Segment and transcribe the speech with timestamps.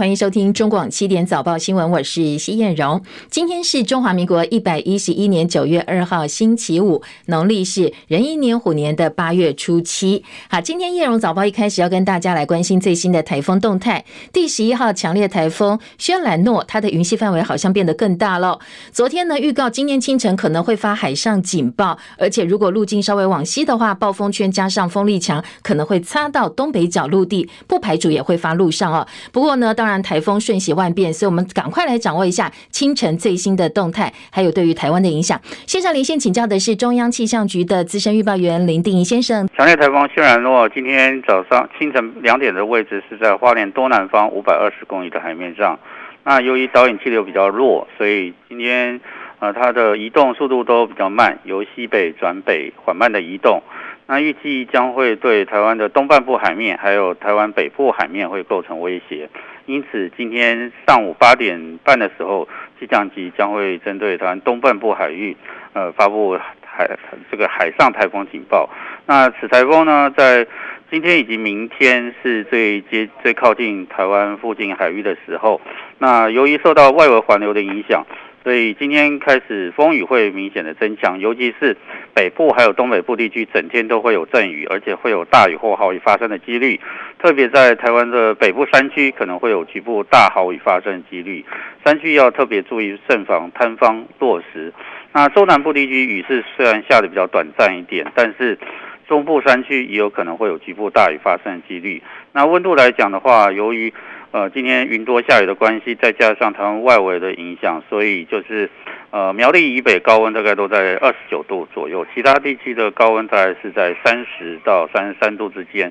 [0.00, 3.02] 欢迎收听中广七点早报新闻，我是西燕荣。
[3.30, 10.22] 今天是中华民国一百一十一年九月二号，星期五，农历是壬寅年虎年的八月初七。
[10.48, 14.04] 好，今天燕荣早报一开始要跟大家来关心最新的台风动态。
[14.32, 18.60] 第十一号强烈台风轩岚诺，它的云系范围好像变得更大了。
[18.92, 29.04] 昨天呢，预告今天清晨可能会发海上警报，而且如果路径稍微往西的话，暴风圈加上风力强，可能会擦到东北角陆地，不排除也会发陆上哦。
[29.32, 35.40] 不过呢，当然，台风瞬息万变，所以我们赶快来掌握一下清晨最新的动态，还有对于台湾的影响。
[35.66, 39.48] 线上连线请教的是中央气象局的资深预报员林定仪先生。
[39.56, 45.78] 强烈台风轩岚诺今天早上清晨两点的位置是在花莲东南方五百二十公里的海面上。
[46.24, 49.00] 那由于导引气流比较弱，所以今天
[49.38, 53.62] 呃它的移动速度都比较慢，由西北转北缓慢的移动。
[54.06, 59.28] 那预计将会对台湾的东半部海面，还有台湾北部海面会构成威胁，
[59.68, 62.48] 因此今天上午八点半的时候，
[62.80, 65.36] 气象局将会针对台湾东半部海域，
[65.74, 66.88] 呃，发布海
[67.30, 68.70] 这个海上台风警报。
[69.04, 70.46] 那此台风呢，在
[70.90, 75.60] 今天以及明天是最接最靠近台湾附近海域的时候，
[75.98, 78.06] 那由于受到外围环流的影响。
[78.48, 81.76] 所以今天开始风雨会明显的增强，尤其是
[82.14, 86.80] 北部还有东北部地区，整天都会有阵雨，而且会有大雨或豪雨发生的几率。
[87.18, 91.44] 特别在台湾的北部山区，可能会有局部大豪雨发生的几率，
[91.84, 94.72] 山区要特别注意慎防坍方落石。
[95.12, 98.58] 那中南部地区雨势虽然下的比较短暂一点，但是
[99.06, 102.02] 中部山区也有可能会有局部大雨发生的几率。
[102.32, 103.92] 那温度来讲的话，由于
[104.30, 108.68] 呃，今天云多下雨的关系，再加上台湾外围的影响，所以就是
[109.10, 115.90] 呃苗栗以北高温大概都在二十九度左右，其他地区的高温大概是在三十到三十三度之间。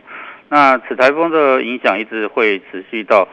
[0.50, 3.28] 那此台风的影响一直会持续到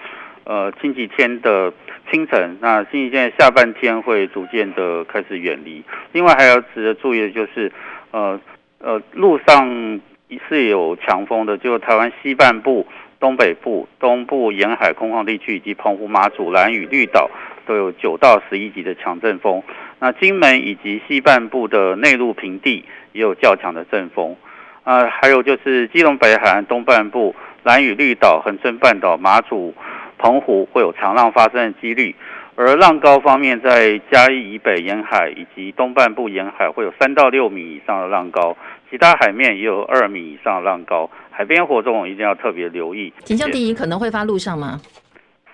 [0.45, 1.71] 呃星期天的
[2.11, 5.85] 清晨，那星期天下半天会逐渐的开始远离。
[6.13, 7.71] 另外还要值得注意的就是，
[8.11, 8.41] 呃
[8.79, 10.01] 呃路上
[10.49, 12.87] 是有强风的，就台湾西半部。
[13.21, 17.31] 东北部、东部沿海空旷地区以及澎湖、马祖、兰屿、绿岛
[17.67, 19.63] 都有九到十一级的强阵风。
[19.99, 24.37] 那金门以及西半部的内陆平地也有较强的阵风。
[24.83, 29.73] 啊，还有就是基隆北海岸东半部、兰屿、绿岛、恒春半岛、马祖、
[30.19, 32.15] 澎湖会有长浪发生的几率。
[32.57, 38.57] 而浪高方面，在嘉义以北沿海以及东半部沿海会有三到六米以上的浪高，
[38.89, 41.11] 其他海面也有二米以上的浪高。
[41.33, 43.13] 海边活动一定要特别留意。
[43.25, 44.81] 景象第一可能会发陆上吗？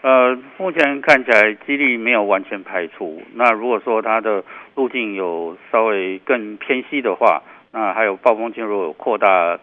[0.02, 3.22] 呃，目前看起来几率没有完全排除。
[3.34, 4.44] 那如果说它的
[4.74, 9.58] 路径有稍微更偏西的话，那还有暴风圈如果有扩大。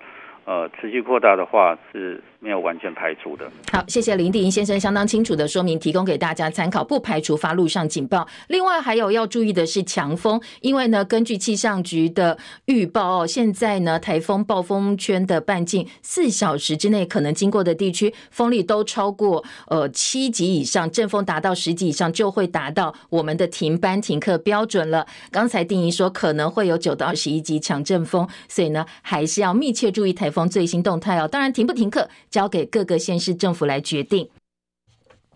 [0.47, 3.51] 呃，持续扩大的话是没有完全排除的。
[3.69, 8.25] 好，谢谢林定仪先生相当清楚的说明，提供给大家参考，不排除发路上警报。
[8.47, 25.05] 另外还有要注意的是强风，因为呢，根据气象局的预报哦，现在呢，台风暴风圈的半径四小时之内可能经过的地区，风力都超过呃七级以上，阵风达到十级以上，就会达到我们的停班停课标准了。
[25.29, 30.36] 刚才定仪说可能会有九到十一级强阵风，所以呢，还是要密切注意台风。
[30.49, 34.27] 最新动态哦，当然停不停课交给各个县市政府来决定，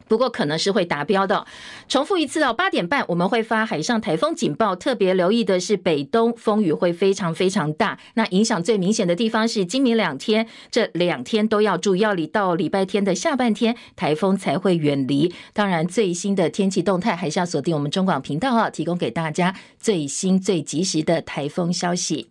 [0.09, 1.47] 不过可能是会达标的。
[1.88, 15.34] 重复一次哦，八点半我们会发海上台风警报，特别留意的是北东风雨会非常非常大，那影响最明显的地方是今明两天，这两天都要注意，要到礼拜天的下半天台风才会远离。
[15.53, 22.29] 当然最新的天气动态还是要锁定我们中广频道哦，提供给大家最新最及时的台风消息。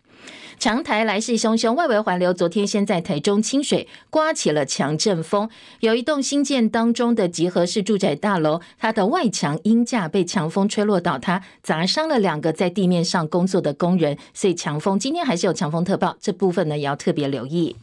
[0.61, 5.49] 强台来势汹汹，外围环流昨天先在台中清水刮起了强阵风，
[5.79, 17.75] 有一栋新建当中的集合式住宅大楼，它的外墙阴架被强风吹落倒塌，砸伤了两个在地面上工作的工人，所以强风今天还是有强风特报，这部分呢也要特别留意。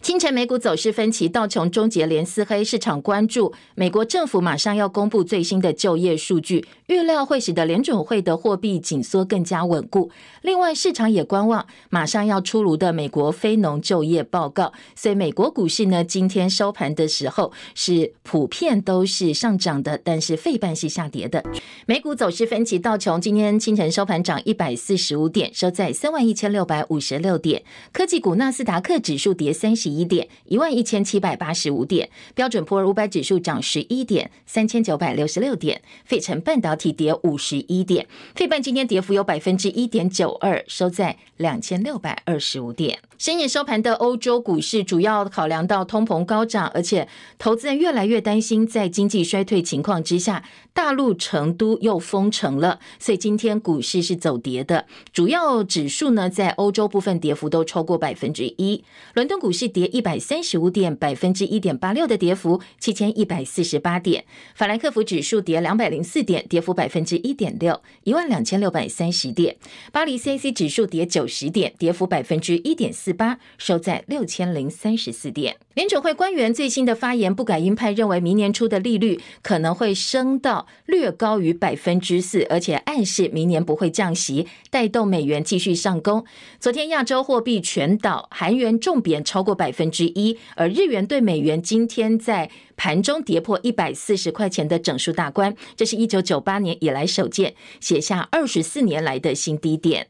[0.00, 10.10] 清晨美股走势分歧，道琼终结连四黑，市场关注美国政府马上要公布最新的就业数据，预料会使得联准会的货币紧缩更加稳固。
[10.42, 14.72] 另外，市场也观望马上要出炉的美国非农就业报告。
[14.94, 21.44] 所以，美国股市呢，今天收盘的时候是普遍都是上涨的，但是费半是下跌的。
[21.86, 27.64] 美股走势分歧，道琼今天清晨收盘涨一百四十五点，收在三万一千六百五十六点。
[27.92, 29.87] 科技股纳斯达克指数跌三十。
[29.88, 32.08] 一点，一万一千七百八十五点。
[32.34, 35.80] 标准普尔五百指数涨十一点，三千九百六十六点。
[36.04, 42.98] 费城半导体跌五十一点，费半今天跌幅有百分之一点九二，收在两千六百二十五点。
[43.18, 54.86] 深夜收盘的欧洲股市，主要考量到通膨高涨，而且投资人越来越担心，在经济衰退情况之下，大陆成都又封城了，所以今天股市是走跌的。
[55.12, 58.84] 主要指数呢，在欧洲部分跌幅都超过百分之一。
[59.14, 64.24] 伦敦股市跌一百三十五点，百分之一点八六的跌幅，七千一百四十八点。
[64.54, 69.56] 法兰克福指数跌两百零四点，跌幅百分之一点六，一万两千六百三十点。
[69.90, 73.07] 巴黎 CAC 指数跌九十点，跌幅百分之一点四。
[73.08, 75.56] 四八收在六千零三十四点。
[75.72, 86.22] 联准会官员最新的发言，不改鹰派认为明年初的利率可能会升到略高于百分之四，而且暗示明年不会降息，带动美元继续上攻。
[86.60, 100.08] 昨天亚洲货币全倒，韩元重贬超过百分之一，而日元对美元今天在盘中跌破一百四十块钱的整数大关，这是一九九八年以来首见，写下二十四年来的新低点。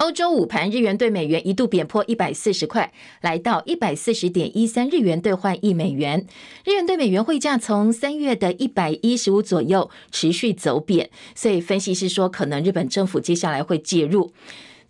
[0.00, 6.26] 欧洲午盘，日元兑美元一度贬破一百四十块，来到一百四十点一三日元兑换一美元。
[6.64, 14.32] 日元兑美元汇价从三月的一百一十五左右持续走贬，所以分析师说，可能日本政府接下来会介入。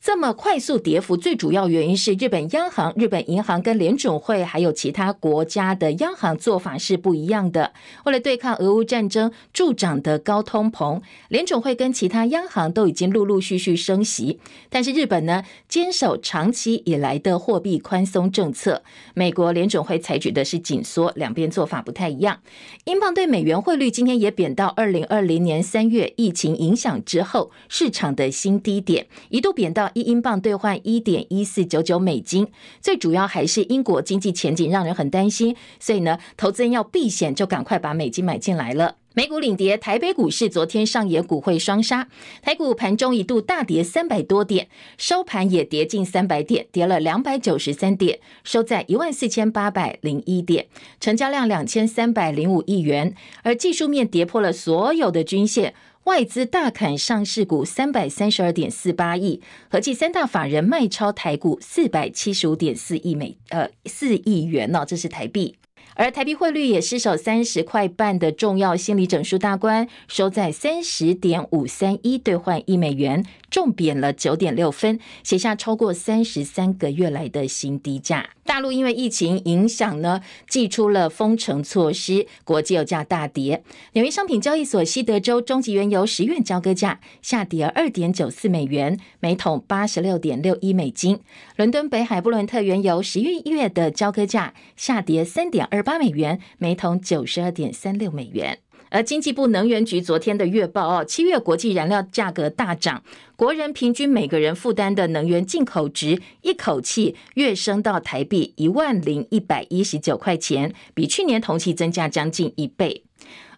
[0.03, 7.75] 这么快速跌幅，最主要原因是日本央行、日本银行跟联准会还有其他国家的央行做法是不一样的。
[8.07, 14.41] 为了对抗俄乌战争助长的高通膨，联准会跟其他央行都已经陆陆续续升息。
[14.71, 18.83] 但是日本呢，坚守长期以来的货币宽松政策。
[19.13, 22.41] 美国联准会采取的是紧缩，两边做法不太一样。
[22.85, 29.90] 英镑兑美元汇率今天也贬到二零二零年三月疫情影响之后市场的新低点，一度贬到。
[29.95, 32.49] 一英镑兑换一点一四九九美金，
[32.81, 38.97] 最主要还是英国经济前景让人很担心，所以呢，投资人要避险，就赶快把美金买进来了。
[39.13, 42.07] 美股领跌，台北股市昨天上演股汇双杀，
[42.43, 50.67] 台股盘中一度大跌三百多点，收盘也跌近三百点，跌了两百九十三点，收在一万四千八百零一点，
[51.01, 53.13] 成交量两千三百零五亿元，
[53.43, 55.75] 而技术面跌破了所有的均线。
[56.05, 65.57] 外资大砍上市股三百三十二点四八亿，合计三大法人卖超台股四百七十五点四亿美呃四亿元呢，这是台币。
[66.01, 73.23] 而台币汇率也失守三十块半的重要心理整数大关，收在三十点五三一兑换一美元。
[73.51, 78.31] 重贬了九点六分，写下超过三十三个月来的新低价。
[78.45, 83.65] 大陆因为疫情影响呢，祭出了封城措施，国际油价大跌。
[83.95, 91.19] 纽约商品交易所西德州中级原油十月交割价下跌二点九四美元，每桶八十六点六一美金。
[91.57, 98.61] 伦敦北海布伦特原油十一月的交割价下跌三点二八八美元，每桶九十二点三六美元。
[98.91, 103.03] 而经济部能源局昨天的月报哦，七月国际燃料价格大涨，
[103.35, 113.03] 国人平均每个人负担的能源进口值一口气跃升到台币一万零一百一十九块钱，比去年同期增加将近一倍。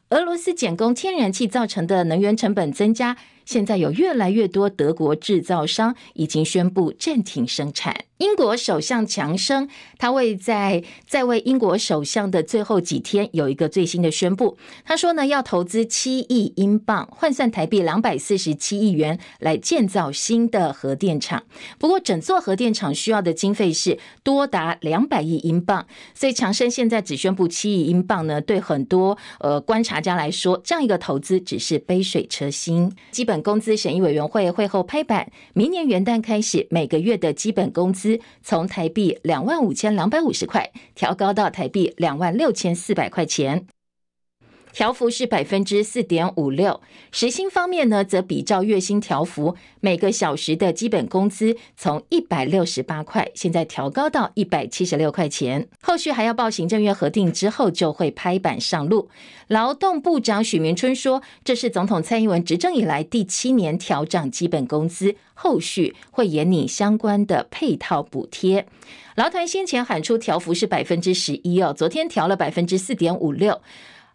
[0.08, 3.19] 俄罗斯减供天然气造成的能源成本增加。
[3.44, 8.04] 现在有越来越多德国制造商已经宣布暂停生产。
[8.18, 9.68] 英国首相强生，
[9.98, 21.42] 他为在在位英国首相的最后几天有一个最新的宣布，他说呢，要投资七亿英镑，换算台币两百四十七亿元，来建造新的核电厂。
[21.80, 25.84] 不过，整座核电厂需要的经费是多达两百亿英镑，
[26.14, 32.94] 所以强生现在只宣布七亿英镑呢，对很多呃观察家来说，这样一个投资只是杯水车薪。
[33.11, 43.66] 基本本工资审议委员会会后拍板，明年元旦开始，每个月的基本工资从台币两万五千两百五十块调高到台币两万六千四百块钱。
[44.73, 55.69] 调幅是百分之四点五六，时薪方面呢，则比照月薪调幅，每个小时的基本工资从一百六十八块，现在调高到一百七十六块钱。
[55.83, 59.11] 后续还要报行政院核定之后，就会拍板上路。
[59.49, 68.67] 劳动部长许明春说，这是总统蔡英文执政以来第七年调涨基本工资，后续会研拟相关的配套补贴。
[69.17, 73.61] 劳团先前喊出调幅是百分之十一哦，昨天调了百分之四点五六。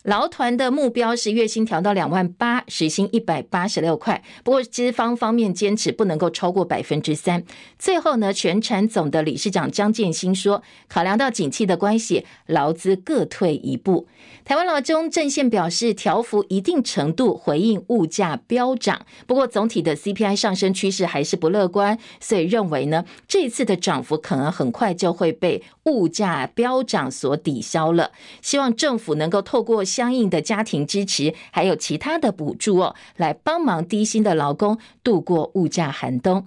[0.07, 4.23] 劳团的目标是月薪调到两万八，时薪一百八十六块。
[4.41, 7.43] 不过资方方面坚持不能够超过百分之三。
[7.77, 14.07] 最后呢，全产总的理事长张建新说，考量到景气的关系，劳资各退一步。
[14.45, 28.13] 台湾劳中阵线表示，调幅一定程度回应物价飙涨，不过总体的 CPI 上升趋势还是不乐观，所以认为呢，这次的涨幅可能很快就会被物价飙涨所抵消了。
[28.41, 36.45] 希望政府能够透过相应的家庭支持，还有其他的补助哦，来帮忙低薪的劳工度过物价寒冬。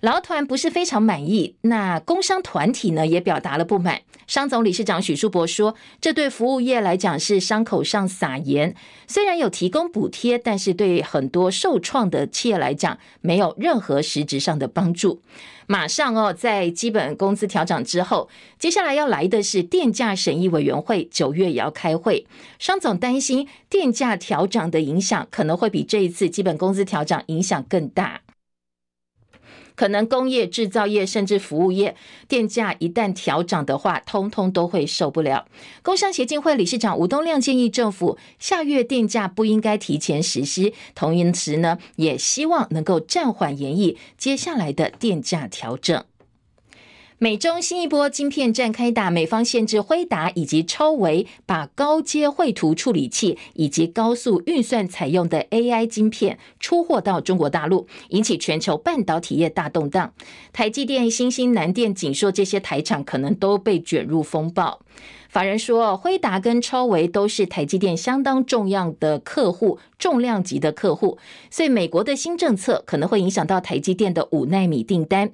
[0.00, 4.02] 劳团不是非常满意，那工商团体呢也表达了不满。
[4.26, 8.74] 商总理事长许树博说，这对服务业来讲是伤口上撒盐，
[9.06, 15.20] 虽然有提供补贴，但是对很多受创的企业来讲，没有任何实质上的帮助。
[15.66, 22.26] 马上哦，在基本工资调整之后，接下来要来的是电价审议委员会，九月也要开会。
[22.58, 28.20] 商总担心电价调整的影响可能会比这一次基本工资调整影响更大。
[29.74, 31.94] 可能工业制造业甚至服务业
[32.28, 35.46] 电价一旦调涨的话，通通都会受不了。
[35.82, 46.04] 工商协进会理事长吴东亮建议政府下月电价不应该提前实施，同时呢，也希望能够暂缓延役接下来的电价调整。
[47.22, 60.12] 美中新一波晶片战开打，美方限制辉达以及超微把高阶绘图处理器以及高速运算采用的 AI 晶片出货到中国大陆，引起全球半导体业大动荡。
[60.52, 64.80] 台积电、新兴、南电、景硕这些台厂可能都被卷入风暴。
[65.28, 75.30] 法人说，辉达跟超微都是台积电相当重要的客户，重量级的客户，所以美国的新政策可能会影响到台积电的五奈米订单。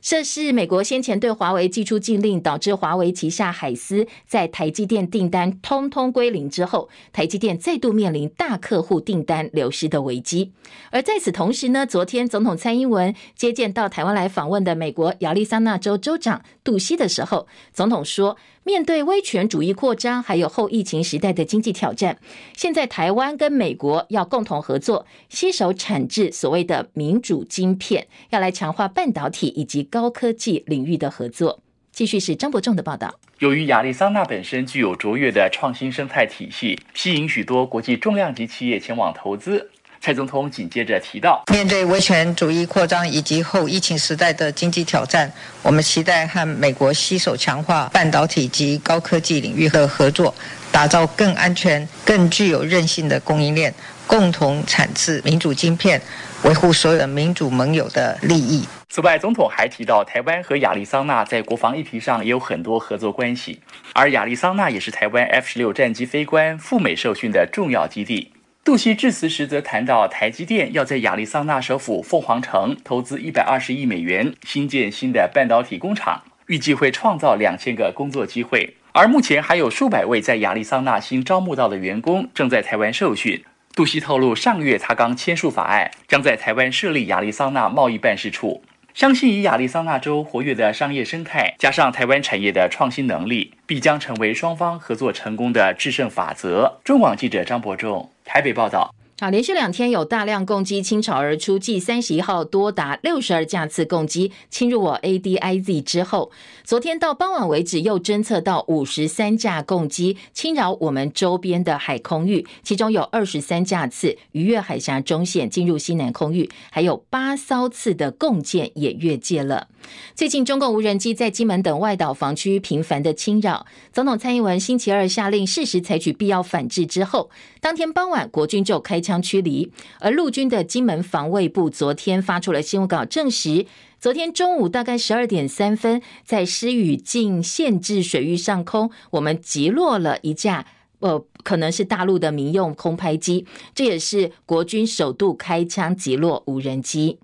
[0.00, 10.52] 这是美国先前对华为寄出禁令，导致华为旗下海思在台积电订单通通归零之后，台积电再度面临大客户订单流失的危机。
[10.90, 22.18] 而在此同时呢，昨天总统蔡英文接见到台湾来访问的美国亚利桑那州州长杜西的时候，总统说，面对威权主义扩张，还有后疫情时代的经济挑战，
[22.54, 31.62] 现在台湾跟美国要共同合作，携手产制所谓的民主晶片，要来强化半导体以及高科技领域的合作。
[31.90, 33.18] 继续是张伯仲的报道。
[33.40, 39.70] 由于亚利桑那本身具有卓越的创新生态体系，吸引许多国际重量级企业前往投资。
[40.00, 45.30] 蔡总统紧接着提到，面对威权主义扩张以及后疫情时代的经济挑战，
[45.62, 50.34] 我们期待和美国携手强化半导体及高科技领域的合作，
[50.70, 53.74] 打造更安全、更具有韧性的供应链，
[54.06, 56.00] 共同产制民主晶片，
[56.44, 58.66] 维护所有民主盟友的利益。
[58.88, 63.60] 此外，总统还提到，台湾和亚利桑那在国防议题上也有很多合作关系，
[63.92, 68.32] 而亚利桑那也是台湾 F 十六战机飞官赴美受训的重要基地。
[68.68, 78.76] 杜希致辞时则谈到，台积电要在亚利桑那首府凤凰城投资一百二十亿美元新建新的半导体工厂，预计会创造两千个工作机会。
[78.92, 83.42] 而目前还有数百位在亚利桑那新招募到的员工正在台湾受训。
[83.74, 88.62] 杜希透露，上个月他刚签署法案，将在台湾设立亚利桑那贸易办事处。
[88.98, 96.80] 相信以亚利桑那州活跃的商业生态，加上台湾产业的创新能力，必将成为双方合作成功的制胜法则。
[96.82, 98.10] 中广记者张伯仲。
[98.24, 98.92] 台北报道。
[99.20, 106.30] 好，连续两天有大量共机倾巢而出，继三十一号多达六十二架次共机侵入我 ADIZ 之后，
[106.62, 119.66] 昨天到傍晚为止又侦测到五十三架共机侵扰我们周边的海空域，其中有二十三架次逾越海峡中线进入西南空域，还有八艘次的共舰也越界了。
[120.14, 133.64] 最近中共无人机在金门等外岛防区频繁的侵扰，总统蔡英文星期二下令适时采取必要反制之后，当天傍晚国军就开枪驱离，而陆军的金门防卫部昨天发出了新闻稿，证实
[133.98, 140.66] 昨天中午大概十二点三分，在施雨禁限制水域上空，我们击落了一架
[140.98, 147.18] 呃，可能是大陆的民用空拍机，这也是国军首度开枪击落无人机。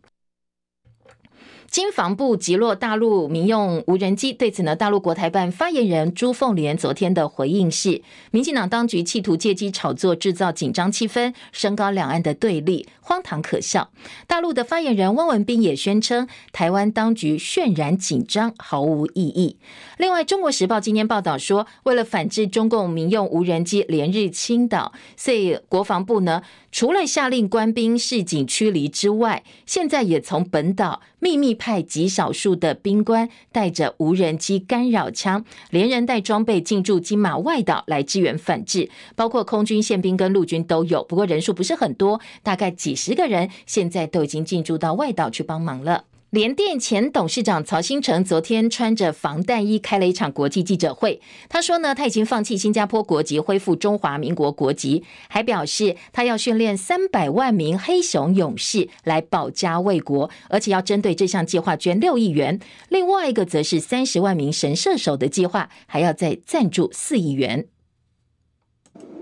[1.74, 8.00] 经防部击落大陆民用无人机，对此呢，大陆国台办发言人朱凤莲昨天的回应是：
[8.30, 13.90] 民进党当局企图借机炒作，制造紧张气氛，升高两岸的对立，荒唐可笑。
[14.28, 19.56] 大陆的发言人汪文斌也宣称，台湾当局渲染紧张毫无意义。
[19.98, 31.58] 另外，《中国时报》今天报道说，为了反制中共民用无人机连日侵岛，所以国防部呢，除了下令官兵示警驱离之外，现在也从本岛秘密。
[31.64, 46.04] 派极少数的兵官带着无人机干扰枪，连人带装备进驻金马外岛来支援反制，包括空军宪兵跟陆军都有，不过人数不是很多，大概几十个人，现在都已经进驻到外岛去帮忙了。
[46.34, 51.20] 联电前董事长曹兴诚昨天穿着防弹衣开了一场国际记者会。
[51.48, 62.58] 他说呢，他已经放弃新加坡国籍，恢复中华民国国籍，还表示他要训练三百万名黑熊勇士来保家卫国，而且要针对这项计划捐六亿元。
[62.88, 67.68] 另外一个则是三十万名神射手的计划，还要再赞助四亿元。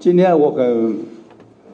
[0.00, 1.00] 今天我很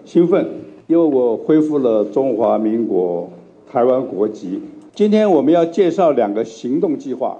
[0.04, 0.50] 兴奋，
[0.88, 3.30] 因为我恢复了中华民国
[3.70, 4.60] 台湾国籍。
[4.98, 7.38] 今天我们要介绍两个行动计划，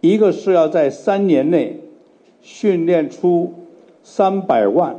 [0.00, 1.78] 一个是要在三年内
[2.40, 3.54] 训练出
[4.02, 4.96] 三百万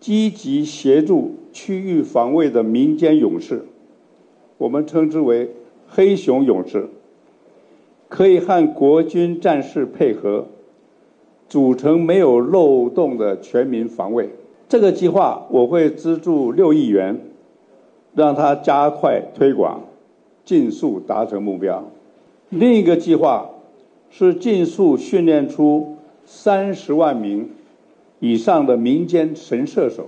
[0.00, 3.64] 积极协助区域防卫的民间勇士，
[4.56, 5.48] 我们称之为
[5.86, 6.88] 黑熊勇士，
[8.08, 10.46] 可以和国军战士配合，
[11.48, 14.30] 组成没有漏洞的全民防卫。
[14.68, 17.20] 这个计划我会资助六亿元，
[18.16, 19.80] 让它加快推广。
[20.48, 21.90] 尽速达成目标。
[22.48, 23.50] 另一个计划
[24.08, 27.50] 是尽速训练出三十万名
[28.18, 30.06] 以上的民间神射手，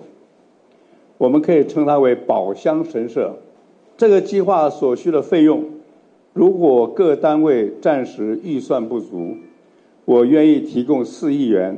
[1.19, 3.37] 我们可以称它为宝箱神射。
[3.99, 5.63] 这个计划所需的费用，
[6.33, 9.37] 如果各单位暂时预算不足，
[10.07, 11.77] 我愿意提供四亿元。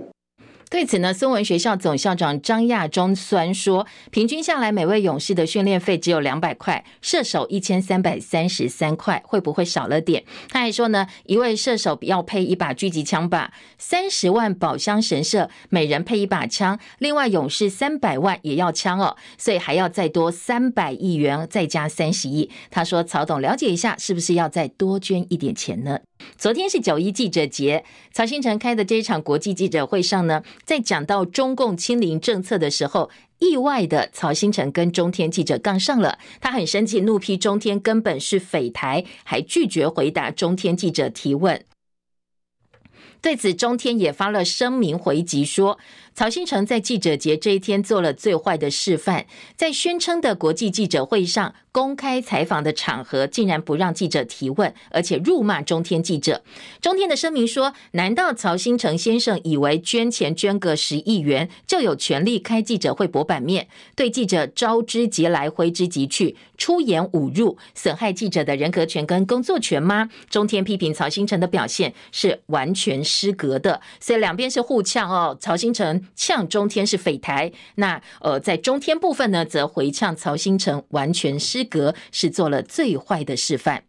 [0.72, 10.24] 对此呢，孙文学校总校长张亚中酸说，平均下来每位勇士的训练费只有两百块，射手一千三百三十三块，会不会少了点？
[10.48, 22.50] 他还说呢，一位射手要配一把狙击枪吧，三十万宝箱神社，每人配一把枪，另外勇士三百万也要枪哦，所以还要再多三百亿元，再加三十亿。
[22.70, 25.98] 他说，曹董了解一下，是不是要再多捐一点钱呢？
[26.36, 41.64] 昨天是九一记者节，曹新成开的这一场国际记者会上呢，在讲到中共清零政策的时候，意外的曹新成跟中天记者杠上了，他很生气，怒批中天根本是匪台，还拒绝回答中天记者提问。
[43.20, 45.78] 对此，中天也发了声明回击说，
[46.12, 49.26] 曹新成在记者节这一天做了最坏的示范，
[49.56, 56.42] 在宣称的国际记者会上公开采访的场合，竟然不让记者提问，而且辱骂中天记者。
[56.80, 75.36] 中天的声明说：“难道曹兴诚先生以为捐钱捐个十亿元就有权利开记者会博版面，对记者招之即来挥之即去，出言侮辱、损害记者的人格权跟工作权吗？”中天批评曹兴诚的表现是完全失格的，所以两边是互呛哦。
[75.40, 76.02] 曹兴诚。
[76.14, 83.84] 呛中天是匪台，那呃，在中天部分呢，则回呛曹兴诚完全失格，是做了最坏的示范。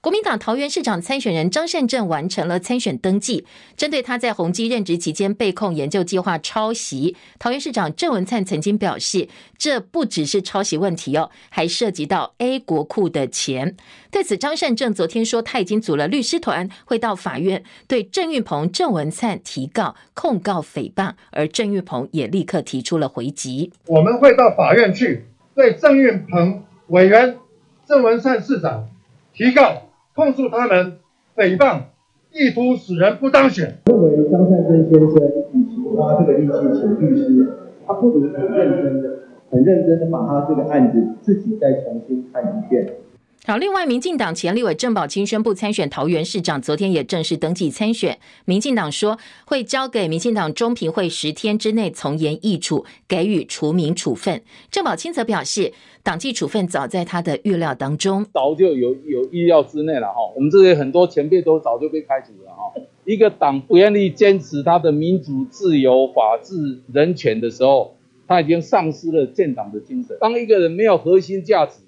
[0.00, 3.44] 国民党桃园市长参选人张善政完成了参选登记。
[3.76, 9.28] 针对他在宏基任职期间被控研究计划抄袭，桃园市长郑文灿曾经表示，
[9.58, 13.76] 这不只是抄袭问题哦，还涉及到 A 国库的钱。
[14.08, 23.72] 对此，张善政昨天说，他已经组了律师团，会到法院对郑运鹏、郑文灿提告控告诽谤，而郑运鹏也立刻提出了回击。
[23.86, 25.26] 我们会到法院去
[25.56, 27.36] 对郑运鹏委员、
[27.86, 28.88] 郑文灿市长
[29.32, 29.82] 提告。
[30.18, 30.98] 控诉他们
[31.36, 31.82] 诽谤，
[32.32, 33.78] 意图使人不当选。
[33.86, 35.08] 认为张善生先生
[35.52, 37.52] 与其花这个力气请律师，
[37.86, 39.10] 他不如很认真的、
[39.48, 42.94] 很认真的把他这个案子自己再重新看一遍。
[43.48, 48.18] 好，另外，民进党前立委郑宝清宣布参选桃园市长，昨天也正式登记参选。
[48.44, 54.42] 民进党说会交给民进党中评会十天之内从严议处，给予除名处分。
[54.70, 60.16] 郑宝清则表示，党纪处分早在他的预料当中，早就有有意料之内了哈。
[60.36, 62.74] 我们这些很多前辈都早就被开除了哈。
[63.06, 70.18] 一个党不愿意坚持他的民主、自由、法治、人权的时候，他已经丧失了建党的精神。
[70.20, 71.78] 当一个人没有核心价值，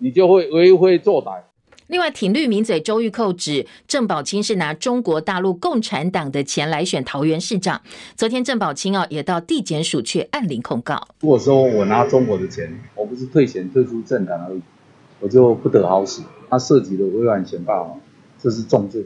[0.00, 1.40] 你就会为非作歹。
[1.86, 7.80] 另外，挺绿名嘴周玉蔻指郑宝清是拿中国大陆共产党的钱来选桃园市长。
[8.16, 11.08] 昨天郑宝清啊也到地检署去按铃控告。
[11.20, 14.62] 如果说我拿中国的钱，我不是退钱退出政党而已，
[15.18, 16.22] 我就不得好死。
[16.48, 17.84] 他涉及的违反宪法，
[18.38, 19.04] 这是重罪。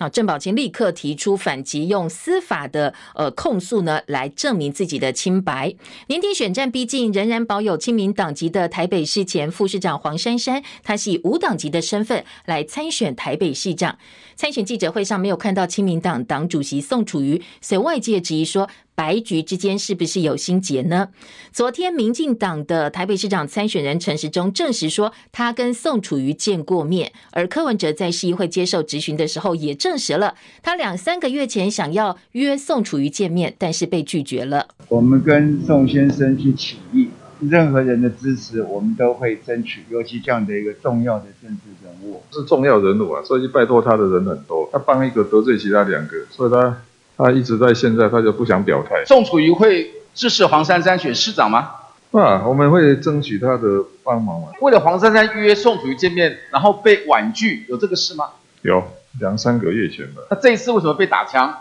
[0.00, 5.74] 啊，郑宝清立刻提出反击，用司法的呃控诉呢来证明自己的清白。
[6.06, 13.98] 年底选战逼近，仍然保有亲民党籍的台北市前副市长黄珊珊，她是以无党籍的身份来参选台北市长。
[14.36, 18.70] 参选记者会上没有看到亲民党党主席宋楚瑜，所以外界质疑说。
[19.00, 21.08] 白局之间是不是有心结呢？
[21.52, 34.68] 昨天，民进党的台北市长参选人陈时中证实说，他跟宋楚瑜见过面，而柯文哲在市议会接受质询的时候也证实了，他两三个月前想要约宋楚瑜见面，但是被拒绝了。
[34.90, 37.08] 我们跟宋先生去起义，
[37.40, 46.82] 任何人的支持我们都会争取，尤其这样的一个重要的政治人物，是重要人物啊，所以拜托他的人很多，他帮一个得罪其他两个，所以他。
[47.22, 49.04] 他一直在现在，他就不想表态。
[49.04, 51.70] 宋楚瑜会支持黄珊珊选市长吗？
[52.12, 54.48] 啊，我们会争取他的帮忙啊。
[54.60, 58.30] 为了黄珊珊约宋楚瑜见面，然后被婉拒，有这个事吗？
[58.62, 58.82] 有，
[59.20, 60.22] 两三个月前吧。
[60.30, 61.54] 那这一次为什么被打枪？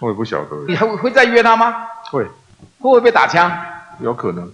[0.00, 0.64] 我也不晓得。
[0.66, 1.86] 你还会会再约他吗？
[2.10, 2.24] 会。
[2.24, 2.30] 会
[2.78, 3.50] 不会被打枪？
[4.00, 4.52] 有可能。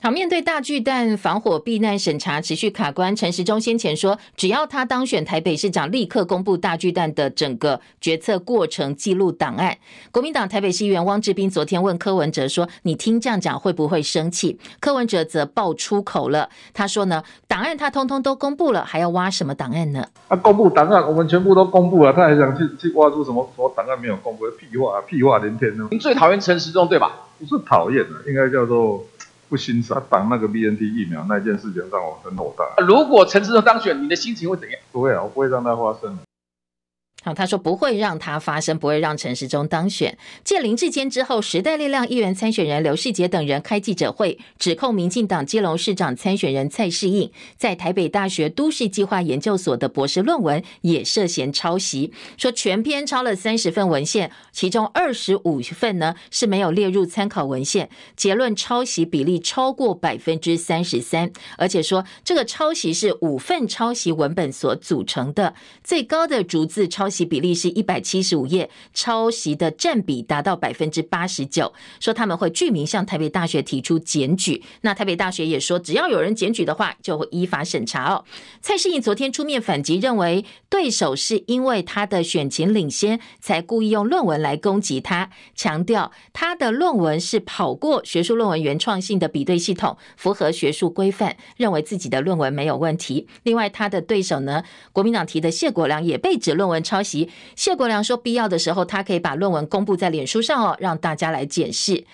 [0.00, 9.76] 好，面对大巨蛋防火避难审查持续卡关，陈时中先前说，只要他当选台北市长，立刻公布大巨蛋的整个决策过程记录档案。
[10.12, 24.44] 国民党台北市议员汪志斌昨天问柯文哲说：“你听这样讲会不会生气？”柯文哲则爆出口了，他说呢：“档案他通通都公布了，还要挖什么档案呢？”啊，公布档案，我们全部都公布了，他还想去去挖出什么什么档案没有公布？
[24.52, 25.88] 屁话，屁话连天呢！
[25.90, 27.26] 您最讨厌陈时中对吧？
[27.40, 29.04] 不是讨厌的，应该叫做。
[29.48, 32.84] 不欣赏他挡那个 BNT 疫苗那件事情让我很火大。
[32.84, 34.78] 如果陈志忠当选，你的心情会怎样？
[34.92, 36.18] 不会啊，我不会让它发生。
[37.24, 40.16] 好，他说不会让他发生，不会让陈时中当选。
[40.44, 67.07] 继林志坚之后，时代力量议员参选人刘世杰等人开记者会，指控民进党基隆市长参选人蔡世应在台北大学都市计划研究所的博士论文也涉嫌抄袭，说全篇抄了三十份文献，其中二十五份呢是没有列入参考文献，结论抄袭比例超过百分之三十三，而且说这个抄袭是五份抄袭文本所组成的，最高的逐字抄。
[67.08, 71.72] 抄袭比例是一百七十五页，抄袭的占比达到百分之八十九。
[72.00, 78.26] 说他们会具名向台北大学提出检举，那台北大学也说，只要有人检举的话，就会依法审查哦。
[78.60, 93.26] 蔡适应昨天出面反击，认为对手是因为他的选情领先，才故意用论文来攻击他，强调他的论文是跑过学术论文原创性的比对系统，符合学术规范，认为自己的论文没有问题。
[93.44, 96.97] 另外，他的对手呢，国民党提的谢国梁也被指论文抄。
[96.98, 102.04] 抄袭，谢国良说，必要的时候，他可以把论文公布在脸书上哦，让大家来检视。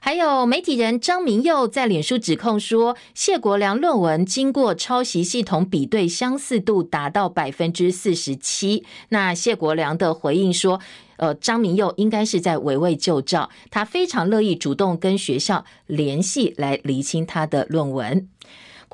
[0.00, 8.84] 还有媒体人张明佑在脸书指控说，谢国良论文经过抄袭系统比对，相似度达到百分之四十七。
[9.08, 10.78] 那谢国良的回应说，
[11.16, 18.28] 呃，张明佑应该是在围魏救赵，他非常乐意主动跟学校联系来厘清他的论文。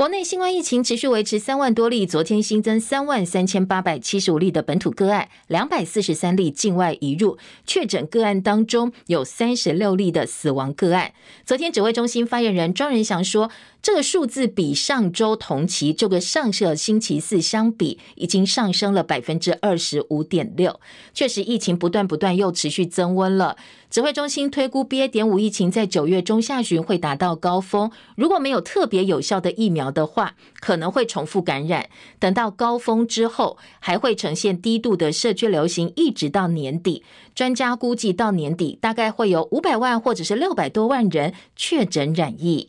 [0.01, 7.37] 国内新冠疫情持续维持三万多例，昨天新增三万三千八百七十五例的本土个案，两百四十三例境外移入
[7.67, 11.13] 确诊个案当中，有三十六例的死亡个案。
[11.45, 13.51] 昨天指挥中心发言人庄仁祥说，
[13.83, 20.79] 这个数字比上周同期这个上个星期四相比，已经上升了百分之二十五点六。
[21.15, 23.57] 确实，疫情不断不断又持续增温了。
[23.89, 25.09] 指挥中心推估 BA.
[25.09, 31.89] 点五疫情在九月中下旬会达到高峰，如果没有特别有效的疫苗的话，可能会重复感染。
[32.19, 37.03] 等到高峰之后，还会呈现低度的社区流行，一直到年底。
[37.35, 42.69] 专家估计到年底大概会有五百万或者是六百多万人确诊染疫。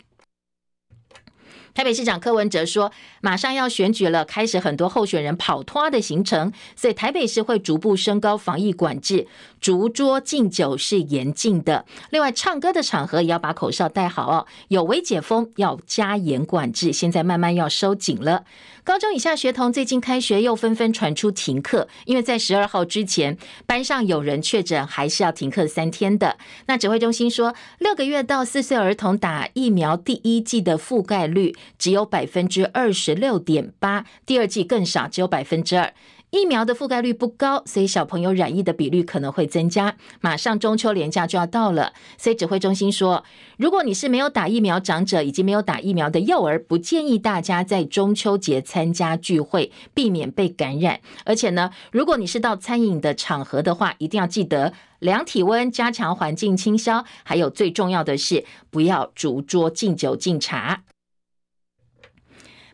[1.73, 9.27] 台北市长柯文哲说，马上要选举了，开始很多候选人跑脱的行程，所以台北市会逐步升高防疫管制，
[9.60, 11.86] 逐桌敬酒是严禁的。
[12.10, 18.43] 另外，唱歌的场合也要把口罩戴好哦，有微解封要加严管制，现在慢慢要收紧了。
[18.84, 26.38] 高中以下学童最近开学又纷纷传出停课，因为在十二号之前班上有人确诊，还是要停课三天的。
[26.65, 35.94] 那指挥中心说，六个月到四岁儿童打疫苗第一季的覆盖率只有百分之二十六点八，第二季更少，只有百分之二。
[36.32, 39.98] 疫苗的覆盖率不高，所以小朋友染疫的比率可能会增加。
[40.22, 43.26] 马上中秋连假就要到了，所以指挥中心说，
[43.58, 51.02] 如果你是没有打疫苗长者以及没有打疫苗的幼儿，不建议大家在中秋节参加聚会，避免被感染。
[51.26, 60.84] 而且呢，如果你是到餐饮的场合的话，一定要记得量体温、加强环境清消，还有最重要的是，不要逐桌敬酒敬茶。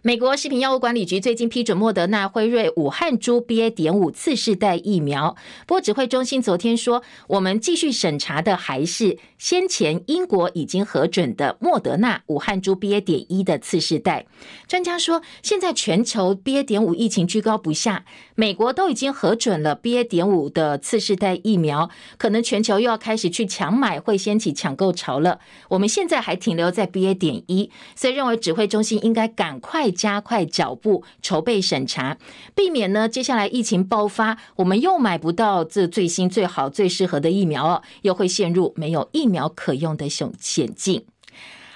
[0.07, 3.69] 美国食品药物管理局最近批准莫德纳、辉瑞、武汉株 BA.
[3.69, 5.35] 点五次世代疫苗。
[5.65, 13.01] 不过，指挥中心昨天说，我们继续审查的还是先前英国已经核准的莫德纳、武汉株 BA.
[13.01, 14.25] 点一的次世代。
[14.65, 16.63] 专家说，现在全球 BA.
[16.63, 20.05] 点五疫情居高不下，美国都已经核准了 BA.
[20.05, 25.41] 点五的次世代疫苗，可能全球又要开始去抢买，会掀起抢购潮了。
[25.67, 27.13] 我们现在还停留在 BA.
[27.13, 29.91] 点一，所以认为指挥中心应该赶快。
[29.97, 32.17] 加快脚步筹备审查，
[32.55, 41.03] 避免呢接下来疫情爆发，我们又买不到这最新、最好、最适合的疫苗哦，又会陷入没有疫苗可用的险险境。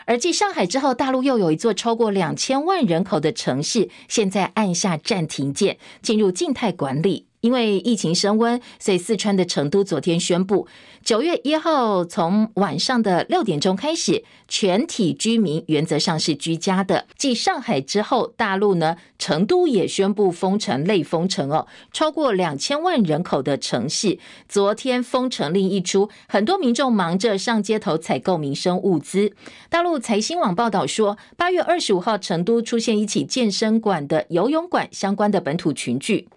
[0.06, 7.28] 而继上海之后，大陆又有一座超过两千万人口的城市，现在按下暂停键，进入静态管理。
[7.42, 10.68] 因为疫情升温，所以四川的成都昨天宣布，
[11.04, 17.08] 九月一号从晚上的六点钟开始，全体居民原则上是居家的。
[17.18, 29.34] 继上海之后，大陆呢，成都也宣布封城，类封城哦，超过两千万人口的城市，昨天封城令一出，很多民众忙着上街头采购民生物资。
[29.70, 36.28] 大陆财新网报道说，八月二十五号，成都出现一起健身馆的游泳馆相关的本土群聚。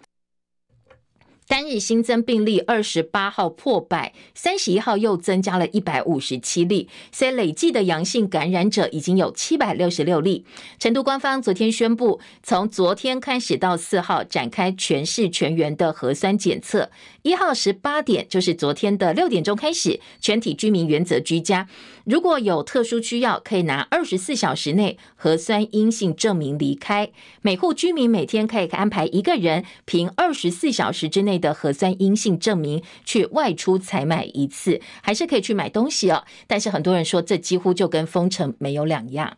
[1.47, 10.43] 单日新增病例二十八号破百，三十一号又增加了一百五十七例，所以累计的阳性感染者已经有七百六十六例。
[10.79, 16.89] 成都官方昨天宣布，从昨天开始到四号展开全市全员的核酸检测。
[17.21, 21.67] 一号十八点，就是昨天的六点钟开始，全体居民原则居家。
[22.05, 27.11] 如果有特殊需要，可以拿二十四小时内核酸阴性证明离开。
[27.43, 31.34] 每户居民每天可以安排一个人，凭二十四小时之内。
[31.37, 36.23] 的核酸阴性证明去外出采买一次，还是可以去买东西哦。
[36.47, 39.37] 但是很多人说，这几乎就跟封城没有两样。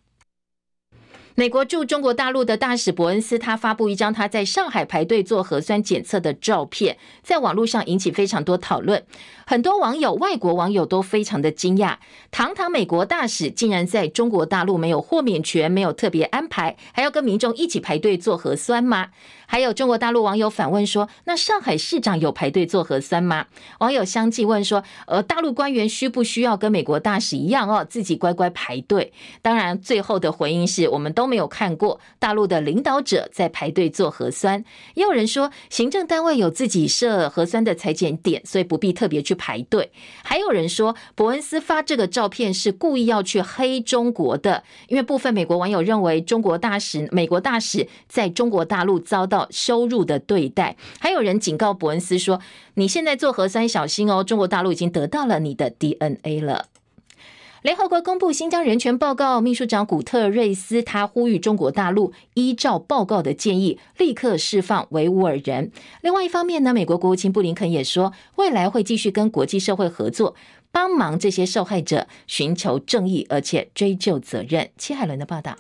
[1.40, 9.06] 美国驻中国大陆的大使伯恩斯，他发布一张他在上海排队做核酸检测的照片，在网络上引起非常多讨论。
[9.46, 11.98] 很多网友、外国网友都非常的惊讶，
[12.32, 19.10] 堂堂美国大使竟然在中国大陆没有豁免权，没有特别安排，还要跟民众一起排队做核酸吗？
[19.50, 23.46] 还有中国大陆网友反问说：“那上海市长有排队做核酸吗？”
[23.80, 34.64] 网友相继问说：“呃，大陆官员需不需要跟美国大使一样哦，自己乖乖排队？”当然，最后的回应是我们都没有看过大陆的领导者在排队做核酸。
[34.94, 39.92] 也有人说，行政单位有自己设核酸的采检点，所以不必特别去排队。
[40.24, 49.46] 还有人说，伯恩斯发这个照片是故意要去黑中国的，因为部分美国网友认为中国大使、美国大使在中国大陆遭到。
[49.58, 52.40] 羞辱的对待，还有人警告伯恩斯说
[52.76, 56.68] ：“你现在做核酸小心哦，中国大陆已经得到了你的 DNA 了。”
[57.64, 65.72] 联合国公布新疆人权报告，秘书长古特瑞斯他呼吁中国大陆依照报告的建议，立刻释放维吾尔人。
[66.02, 70.36] 另外一方面呢，美国国务卿布林肯也说，未来会继续跟国际社会合作，
[70.72, 74.70] 帮忙这些受害者寻求正义，而且追究责任。
[74.78, 75.56] 戚海伦的报道。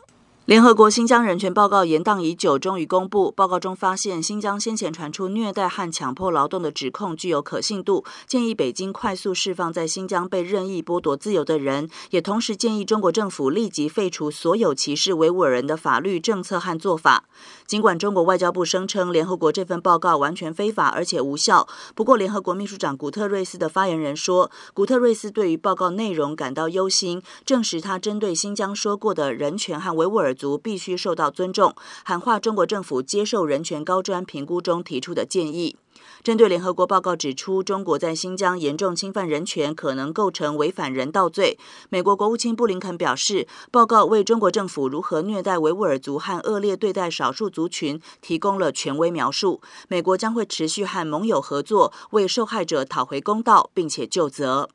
[0.47, 3.29] 联合国新疆人权报告延宕已久，终于公布。
[3.29, 17.25] 报告中发现，新疆先前传出虐待和强迫劳动的指控具有可信度，建议北京快速释放在新疆被任意剥夺自由的人，也同时建议中国政府立即废除所有歧视维吾尔人的法律、政策和做法。
[17.65, 35.75] 尽管中国外交部声称联合国这份报告完全非法而且无效，不过联合国秘书长古特瑞斯的发言人说，古特瑞斯对于报告内容感到忧心，证实他针对新疆说过的人权和维吾尔族必须受到尊重，喊话中国政府接受人权高专评估中提出的建议。
[36.23, 41.57] 针对联合国报告指出，中国在新疆严重侵犯人权，可能构成违反人道罪。
[41.89, 49.61] 美国国务卿布林肯表示，报告为中国政府如何虐待维吾尔族和恶劣对待少数族群提供了权威描述。
[49.87, 54.69] 美国将会持续和盟友合作，为受害者讨回公道，并且就责。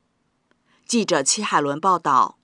[0.85, 2.37] 记者戚海伦报道。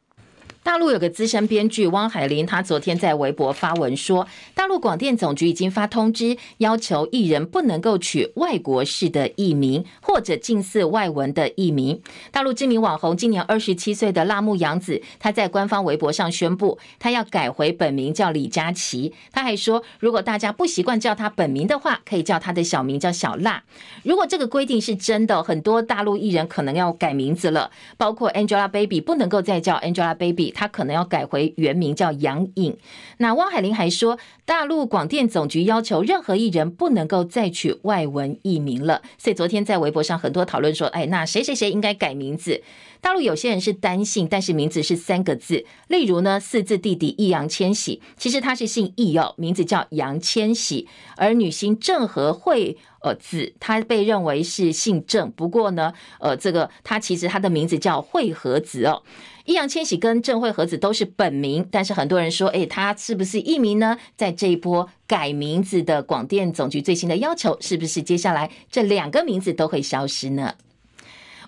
[0.62, 12.00] 大陆有个资深编剧汪海林，他昨天在微博发文说，大陆广电总局已经发通知，要求艺人不能够取外国式的艺名或者近似外文的艺名。
[12.30, 19.14] 大陆知名网红今年二十七岁的辣目洋子，他在官方微博上宣布，他要改回本名叫李佳琦。
[19.32, 23.64] 他还说，如果大家不习惯叫他本名的话，可以叫他的小名叫小辣。
[24.04, 30.50] 如果这个规定是真的，很多大陆艺人可能要改名字了，包括 Angelababy 不能够再叫 Angelababy。
[30.60, 32.76] 他可能要改回原名叫杨颖。
[33.20, 39.02] 那汪海林还说，大陆广电总局要求任何艺人不能够再取外文艺名了。
[39.18, 42.62] 所以昨天在微博上很多讨论说，哎，那谁谁谁应该改名字？
[43.00, 50.86] 大陆有些人是单姓，但是名字是三个字，例如呢，四字弟弟易烊千玺，其实他是姓易哦，名字叫杨千玺。
[51.16, 59.02] 而女星郑和惠呃子，她被认为是姓郑，不过呢，呃，这个她其实她的名字叫惠和子哦。
[59.50, 63.98] 易烊千玺跟郑慧和子都是本名，但是很多人说，诶，他是不是艺名呢？
[64.16, 70.54] 在这一波改名字的广电总局最新的要求，是不是接下来这两个名字都会消失呢？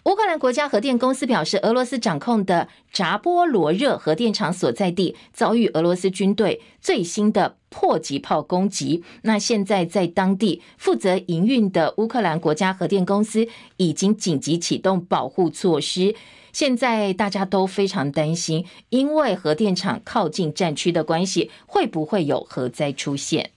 [0.05, 9.03] 乌克兰国家核电公司表示，俄罗斯掌控的扎波罗热核电厂所在地遭遇俄罗斯军队最新的迫击炮攻击。
[9.21, 16.15] 那现在在当地负责营运的乌克兰国家核电公司已经紧急启动保护措施。
[16.51, 23.51] 现在大家都非常担心，因为核电厂靠近战区的关系，会不会有核灾出现？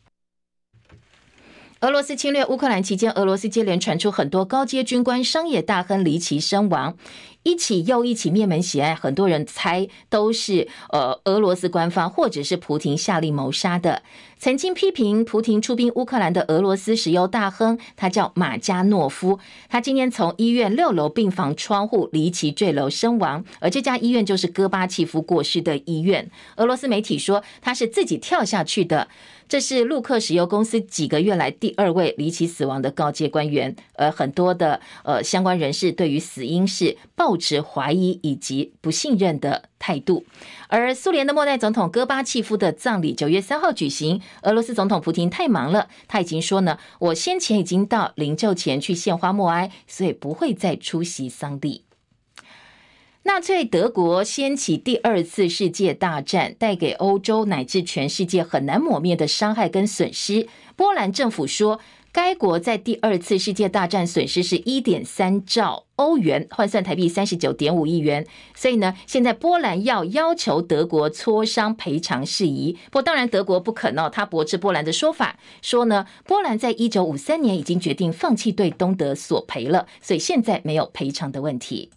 [1.84, 6.96] 俄罗斯侵略乌克兰期间，俄罗斯接连传出很多高阶军官、商业大亨离奇身亡。
[7.44, 14.02] 一起又一起灭门血案，很多人猜都是呃俄罗斯官方或者是普亭下令谋杀的。
[14.38, 26.30] 曾经批评普亭出兵乌克兰的俄罗斯石油大亨，他叫马加诺夫，他今天从医院六楼病房窗户离奇坠楼身亡，而这家医院就是戈巴契夫过世的医院。
[26.56, 29.08] 俄罗斯媒体说他是自己跳下去的。
[29.46, 36.96] 这是陆克石油公司几个月来第二位离奇死亡的高阶官员，而很多的呃相关人士对于死因是
[37.36, 40.24] 持怀疑以及不信任的态度，
[40.68, 44.20] 而苏联的末代总统戈巴契夫的葬礼九月三号举行。
[44.42, 51.84] 俄罗斯总统普京太忙了，他已经说呢，我先前已经到灵柩前去献花默哀，所以不会再出席丧礼。
[53.26, 60.46] 纳粹德国掀起第二次世界大战，带给欧洲乃至全世界很难抹灭的伤害跟损失。
[60.76, 61.80] 波兰政府说，
[62.14, 68.24] 该国在第二次世界大战损失是一点三兆欧元，换算台币三十九点五亿元。
[68.54, 72.78] 所以呢，现在波兰要要求德国磋商赔偿事宜。
[72.92, 81.90] 不过，当然德国不肯哦，他驳斥波兰的说法，说呢，波兰在一九五三年已经决定放弃对东德索赔了，所以现在没有赔偿的问题。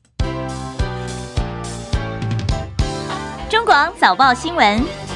[3.47, 5.06] 中广早报新闻。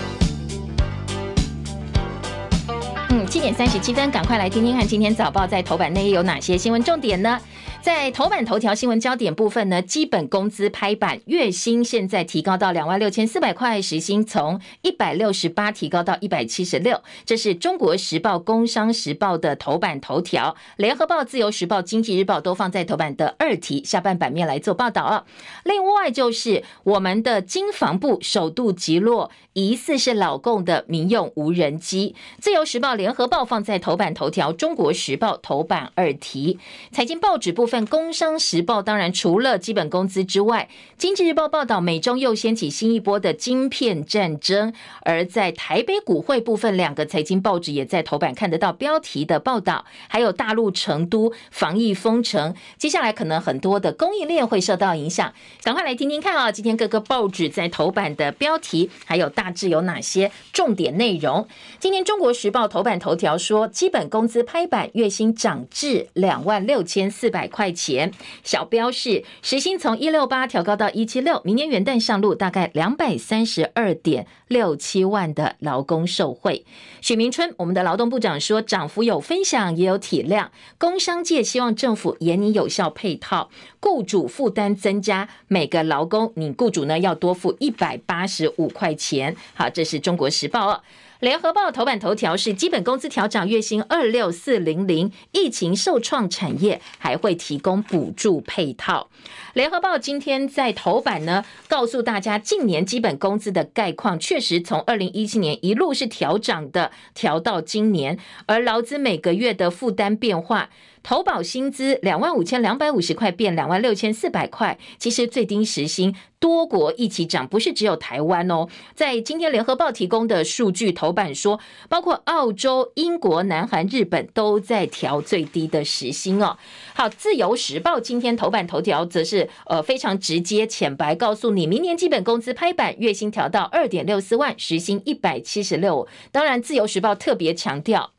[3.13, 7.37] 嗯，七点三十七分，赶快来听听看今天早报在头版内页有哪些新闻重点呢？
[7.81, 17.01] 在头版头条新闻焦点部分呢，基本工资拍板，月薪现在提高到两万六千四百块，时薪从一百六十八提高到一百七十六。
[17.25, 25.25] 这是中国时报、工商时报的头版头条，联合报、自由时报、经济日报都放在头版的二题下半版面来做报道啊。
[25.63, 36.59] 另外就是我们的经防部首度击落疑似是老共的民用无人机，自由时报、联合报放在头版头条，中国时报头版二题，
[36.91, 55.33] 财经报纸部份《工商时报》当然除了基本工资之外，《经济日报》报道美中又掀起新一波的晶片战争，而在台北股汇部分，两个财经报纸也在头版看得到标题的报道，还有大陆成都防疫封城，接下来可能很多的供应链会受到影响。
[55.63, 56.51] 赶快来听听看啊！
[56.51, 61.47] 今天各个报纸在头版的标题还有大致有哪些重点内容？
[61.79, 67.60] 今天《中国时报》头版头条说，基本工资拍板，月薪涨至两万六千四百块。
[67.61, 68.11] 块钱，
[68.43, 76.65] 小标示时薪从一六八调高到一七六，明年元旦上路，大概两百三十二点六七万的劳工受惠。
[77.01, 80.47] 许明春，我们的劳动部长说，涨幅有分享，也有体谅。
[80.79, 89.35] 工商界希望政府严拟有效配套，雇主负担增加，每个劳工你雇主呢要多付一百八十五块钱。
[89.53, 90.83] 好，这是中国时报。
[91.21, 99.07] 联合报头版头条是基本工资调涨，月薪二六四零零，疫情受创产业还会提供补助配套。
[99.53, 110.71] 联合报今天在头版呢，告诉大家近年基本工资的概况，确实从二零一七年一路是调涨的，调到今年，而劳资每个月的负担变化。
[111.03, 118.67] 投保薪资两万五千两百五十块变两万六千四百块，其实最低时薪多国一起涨，不是只有台湾哦。
[118.93, 121.59] 在今天联合报提供的数据头版说，
[121.89, 126.57] 包括澳洲、英国、南韩、日本都在调最低的时薪哦。
[126.93, 136.07] 好，自由时报今天头版头条则是呃非常直接浅白告诉你，明年基本工资拍板，月薪调到二点六四万，时薪一百七十六。
[136.31, 138.11] 当然，自由时报特别强调。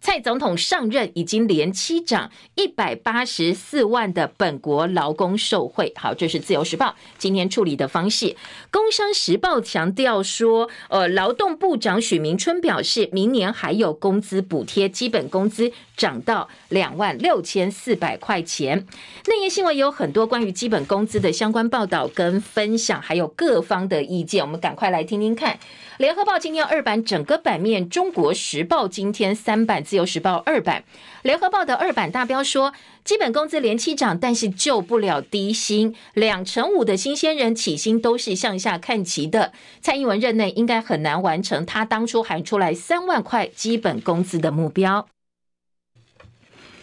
[0.00, 5.92] 蔡总统上任已经连七涨一百八十四万的本国劳工受贿。
[5.96, 8.36] 好，这是自由时报今天处理的方式。
[8.70, 18.86] 工商时报强调说，呃，劳动部长许明春表示，明年还有工资补贴，基本工资涨到两万六千四百块钱。
[19.26, 25.58] 内页新闻有很多关于基本工资的相关报道跟分享，还有各方的意见，我们赶快来听听看。
[25.98, 30.84] 联合报今天二版整个版面，中国时报今天三版，自由时报二版。
[31.22, 35.94] 联合报的二版大标说，基本工资连期涨，但是救不了低薪。
[36.12, 39.52] 两成五的新鲜人起薪都是向下看齐的。
[39.80, 45.08] 蔡英文任内应该很难完成他当初喊出来三万块基本工资的目标。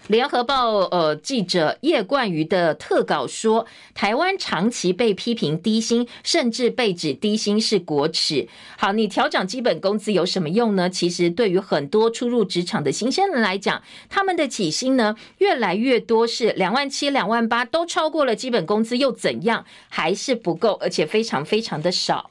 [0.08, 8.48] 联合报呃记者叶冠瑜的特稿说，台湾长期被批评低薪，甚至被指低薪是国耻。
[8.78, 10.90] 好，你调涨基本工资有什么用呢？
[10.90, 19.66] 其实对于很多初入职场的新鲜人来讲，他们的起薪呢越来越多是两万七、两万八，都超过了基本工资又怎样？
[19.88, 22.30] 还是不够，而且非常非常的少。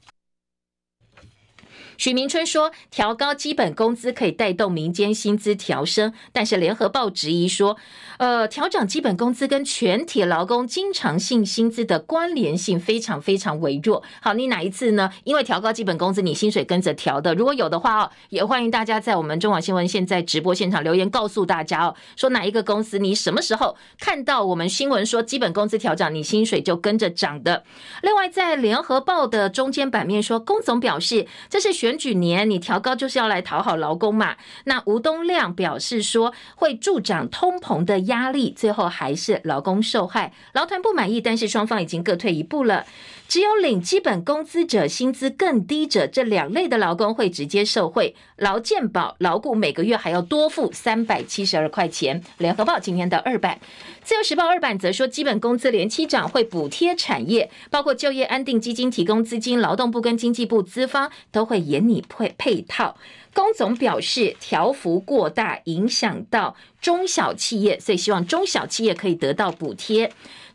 [1.97, 7.77] 许明春说，调高基本工资可以带动民间薪资调升，但是联合报质疑说，
[8.19, 14.03] 呃，调涨基本工资跟全体劳工经常性薪资的关联性非常非常微弱。
[14.21, 15.11] 好，你哪一次呢？
[15.25, 17.35] 因为调高基本工资，你薪水跟着调的？
[17.35, 27.65] 如果有的话哦，也欢迎大家在我们中广新闻现在直播现场留言告诉大家哦，说哪一个公司你什么时候看到我们新闻说基本工资调涨，你薪水就跟着涨的？
[28.03, 31.97] 另外，在联合报的中间版面说，工总表示这是选。
[32.03, 34.35] 举年你调高就是要来讨好劳工嘛？
[34.65, 42.85] 那吴东亮表示说会助长通膨的压力，最后还是劳工受害，劳团不满意，但是双方已经各退一步了。
[43.33, 52.23] 只有领基本工资者、薪资更低者这两类的劳工会直接受惠，劳健保、劳雇每个月还要多付三百七十二块钱。
[52.37, 53.59] 联合报今天的二版，
[54.05, 62.99] 自由时报二版则说，基本工资连期涨会补贴产业，包括就业安定基金提供资金，劳动部跟经济部资方都会严拟配配套。
[63.33, 70.13] 工总表示，调幅过大影响到中小企业，所以希望中小企业可以得到补贴。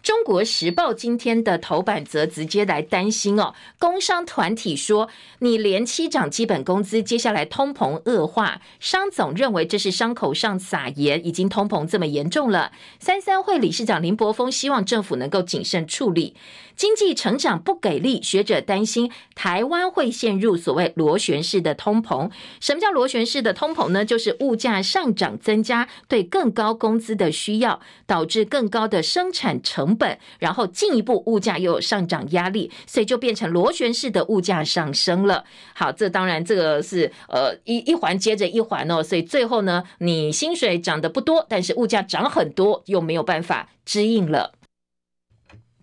[0.07, 12.71] 中国时报今天的头版则直接来担心哦，工商团体说，你连七涨基本工资，接下来通膨恶化，商总认为这是伤口上撒盐，已经通膨这么严重了。
[12.99, 16.37] 三三会理事长林柏峰希望政府能够谨慎处理。
[16.77, 22.29] 经济成长不给力，学者担心台湾会陷入所谓螺旋式的通膨。
[22.61, 24.05] 什么叫螺旋式的通膨呢？
[24.05, 35.43] 就是物价上涨增加对更高工资的需要，导致更高的生产成本，然后进一步物价又有上涨压力，所以就变成螺旋式的物价上升了。
[35.73, 44.53] 好，这当然这个是呃一一环接着一环哦，所以最后呢，你薪水涨得不多，但是物价涨很多，又没有办法支应了。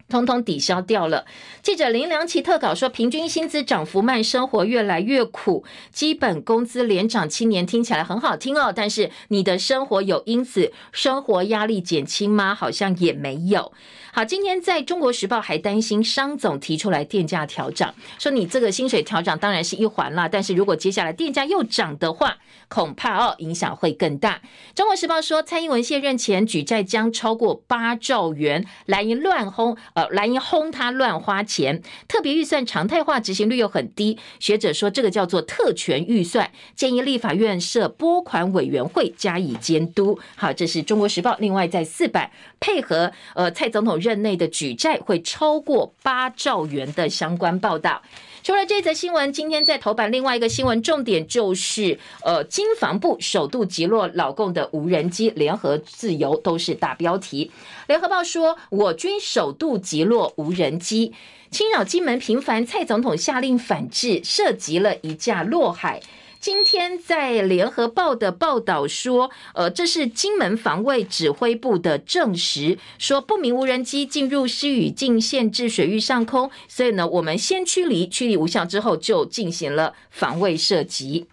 [0.07, 1.25] 通通抵消掉了。
[1.63, 5.65] 记者林良奇特稿说，平均薪资涨幅慢，生活越来越苦。
[5.91, 12.55] 基本工资连涨七年，听起来很好听哦，但是你的生活有因此生活压力减轻吗？
[12.55, 13.73] 好像也没有。
[14.17, 22.37] 好，今天在中国时报还担心商总提出来电价调涨，说你这个薪水调涨当然是一环啦，但是如果接下来电价又涨的话，
[22.69, 24.41] 恐怕哦影响会更大。
[24.73, 34.17] 中国时报说，蔡英文卸任前举债将超过八兆元，蓝营乱轰，呃，蓝营轰他乱花钱，特别预算常态化执行率又很低。
[34.39, 40.17] 学者说这个叫做特权预算，建议立法院设拨款委员会加以监督。
[40.37, 41.37] 好，这是中国时报。
[41.41, 44.01] 另外在四版配合呃蔡总统。
[44.05, 48.03] 任内的举债会超过八兆元的相关报道。
[48.43, 57.51] 除了这则新闻，今天在头版另外一个新闻重点就是，呃，经防部首度击落老共的无人机，联合自由都是大标题。
[57.87, 61.15] 联合报说，我军首度击落无人机，
[61.51, 66.03] 侵扰金门频繁，蔡总统下令反制，涉及了一架落海。
[66.45, 81.27] 今天在联合报的报道说，呃，这是金门防卫指挥部的证实，说不明无人机进入西语境限制水域上空，所以呢，我们先驱离，驱离无效之后，就进行了防卫射击。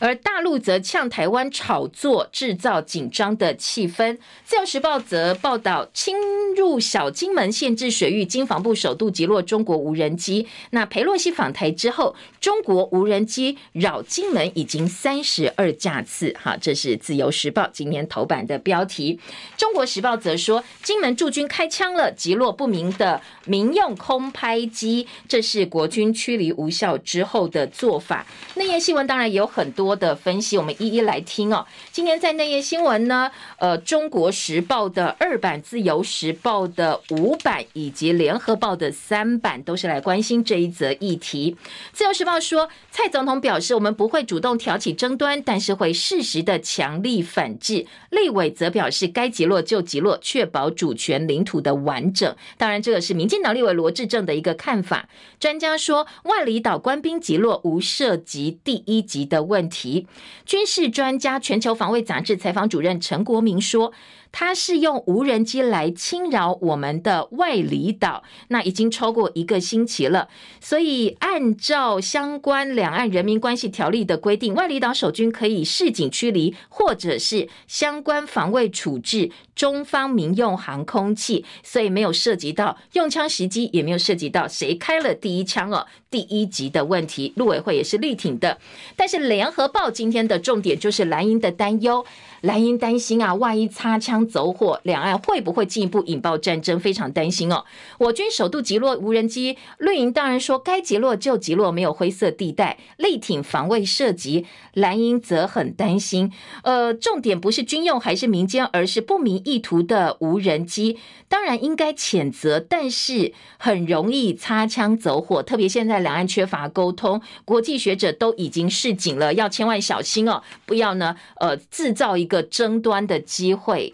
[0.00, 4.16] 而大陆则呛台湾炒作，制造紧张的气氛。
[4.46, 6.16] 自由时报则报道，侵
[6.56, 10.48] 入小金门限制水域，经防部首度击落中国无人机。
[10.70, 16.34] 那裴洛西访台之后，中国无人机扰金门已经三十二架次。
[16.42, 19.20] 哈，这是自由时报今天头版的标题。
[19.58, 28.26] 中国时报则说，金门驻军开枪了，击落不明的民用空拍机，这是国军驱离无效之后的做法。
[28.54, 29.89] 内页新闻当然也有很多。
[29.90, 31.66] 多的分析，我们一一来听哦。
[31.90, 33.28] 今天在内页新闻呢，
[33.58, 41.56] 呃，《中国时报》的二版、《自由时报》的五版以及《联合报》的三版都是来关心这一则议题。
[41.92, 47.84] 《自由时报》说，蔡总统表示，我们不会主动挑起争端，但是会适时的强力反制。
[48.10, 52.36] 立委则表示，该击落就击落，确保主权领土的完整。
[52.56, 55.08] 当然，这个是民进党立委罗志政的一个看法。
[55.40, 59.79] 专家说，万里岛官兵击落无涉及第一级的问题。
[59.80, 60.06] 题
[60.44, 63.92] 军事专家、全球防卫杂志采访主任陈国明说。
[64.32, 70.28] 他是用无人机来侵扰我们的外里岛，那已经超过一个星期了。
[70.60, 81.44] 所以，按照相关两岸人民关系条例的规定，外里岛守军可以示警驱离，或者是相关防卫处置中方民用航空器。
[81.62, 87.32] 所以，没有涉及到用枪袭击，也没有涉及到谁开了第一枪哦，第一级的问题。
[87.36, 88.58] 陆委会也是力挺的。
[88.96, 92.04] 但是，联合报今天的重点就是蓝营的担忧。
[92.42, 96.78] 蓝营担心啊，万一擦枪走火，两岸会不会进一步引爆战争？
[96.80, 97.64] 非常担心哦。
[97.98, 104.46] 我军首度击落无人机，绿营当然说该击落就击落，没有灰色地带，力挺防卫射击。
[104.74, 110.98] 蓝营则很担心，呃，重点不是军用还是民间，而是不明意图的无人机。
[111.28, 115.42] 当然应该谴责，但是很容易擦枪走火。
[115.42, 123.92] 特别现在两岸缺乏沟通，国际学者都已经示警了，要千万小心哦，不要呢，呃，制造一个争端的机会。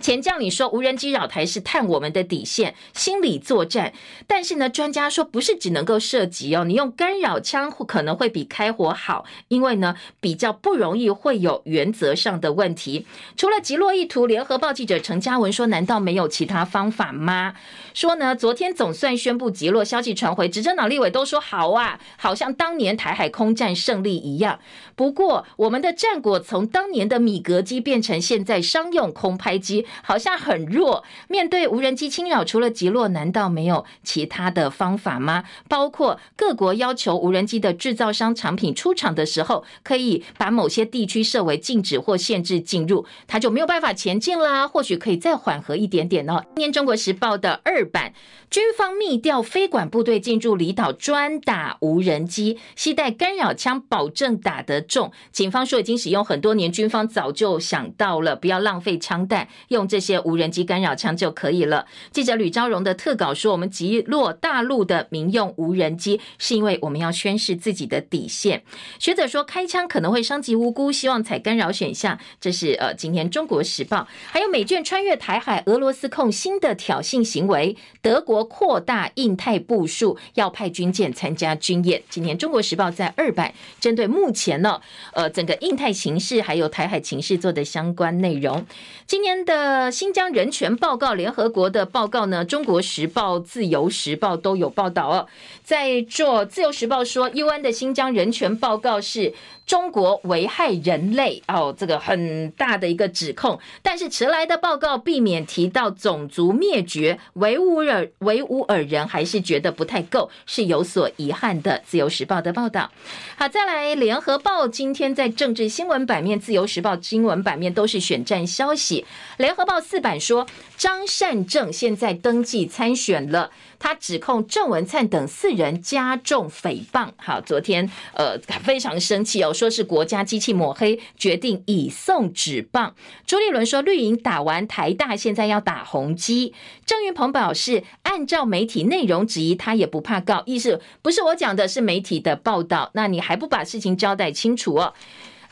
[0.00, 3.92] 前将领说无人机扰台是探我们的底线，心理作战。
[4.26, 13.06] 但是呢，专家说不是只能够射击哦，你用干扰枪可能会比开火好，因为呢比较不容易会有原则上的问题。
[13.36, 17.54] 除了击落意图，联合报记者陈嘉文说：“难道没有其他方法吗？”
[17.94, 24.58] 说呢，昨天总算宣布击落，消息传回，执政党立委都说好啊，好像当年台海空战胜利一样。
[24.94, 29.85] 不过我们的战果从当年的米格机变成现在商用空拍机。
[30.02, 31.04] 好像很弱。
[31.28, 35.44] 面对无人机侵扰，除了击落，难道没有其他的方法吗？
[35.68, 44.66] 包括各国要求无人机的制造商产品出厂的时候，可以把某些地区设为禁止或限制进入，它就没有办法前进啦。
[44.66, 46.44] 或许可以再缓和一点点哦。
[46.56, 48.12] 今天《中国时报》的二版，
[48.50, 55.12] 军方密调飞管部队进驻离岛，专打无人机，携带干扰枪，保证打得中。
[55.32, 59.48] 警方说已经使用很多年，军方早就想到了，不要浪费枪弹。
[59.76, 61.86] 用这些无人机干扰枪就可以了。
[62.10, 68.62] 记者吕昭荣的特稿说：“我们击落大陆的民用无人机，是因为我们要宣示自己的底线。”
[68.98, 73.98] 学者说：“开枪可能会伤及无辜，希望采干扰选项。”这是呃，今天《中国时报》
[74.30, 82.02] 还有美舰穿越台海，俄罗斯控新的挑衅行为，德国扩大印太部署，要派军舰参加军演。
[82.08, 84.80] 今天《中国时报》在二版针对目前呢，
[85.12, 88.64] 呃，整个印太情势还有台海情势做的相关内容。
[89.06, 89.65] 今年的。
[89.66, 95.26] 呃，新疆人权报告，联合国的报告呢，《中国时报》、《自由时报》都有报道哦。
[95.64, 99.34] 在做《自由时报》说，UN 的新疆人权报告是
[99.66, 103.58] 中国危害人类哦，这个很大的一个指控。
[103.82, 111.72] 但是迟来的报告避免提到种族灭绝，维吾尔维吾尔人还是觉得不太够，是有所遗憾的。
[111.84, 112.92] 《自由时报》的报道。
[113.36, 119.04] 好，再来，《联合报》今天在政治新闻版面，《自由时报》新闻版面都是选战消息。
[119.38, 120.46] 联合报四版说，
[120.76, 123.50] 张善政现在登记参选了。
[123.78, 127.08] 他指控郑文灿等四人加重诽谤。
[127.16, 132.94] 好，昨天呃非常生气哦，说是国家机器抹黑，决定以送纸棒。
[133.26, 136.52] 朱立伦说，绿营打完台大，现在要打宏基。
[136.84, 142.90] 郑运鹏表示，按照媒体内容质疑，他也不怕告，意思不是我讲的，是媒体的报道。
[142.92, 144.92] 那你还不把事情交代清楚哦？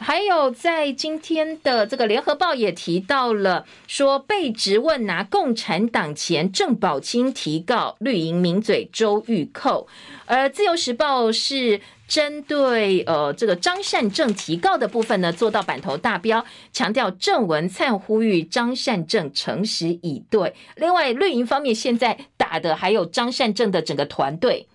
[0.06, 9.86] 还有，在今天的这个联合报也提到了，说被质问拿共产党钱，郑宝清提告绿营名嘴周玉蔻，
[10.26, 20.52] 而自由时报是针对呃这个张善政提告的部分呢，做到版头大标，强调郑文灿呼吁张善政诚实以对。
[20.76, 24.68] 另外，绿营方面现在打的还有张善政的整个团队。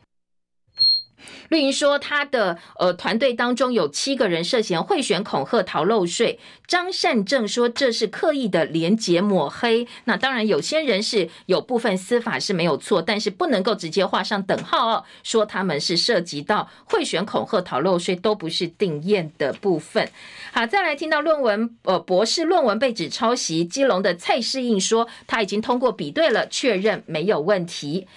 [1.49, 6.39] 绿营说，他的呃团队当中有七个人涉嫌贿选、恐吓、逃漏税。
[6.67, 9.87] 张善政说这是刻意的连结抹黑。
[10.05, 20.07] 那当然，有些人是有部分司法是没有错，但是不能够直接画上等号哦，说他们是涉及到贿选、恐吓、逃漏税，都不是定验的部分。
[20.51, 28.07] 好，再来听到论文呃博士论文被指抄袭，基隆的蔡世应说他已经通过比对了，确认没有问题。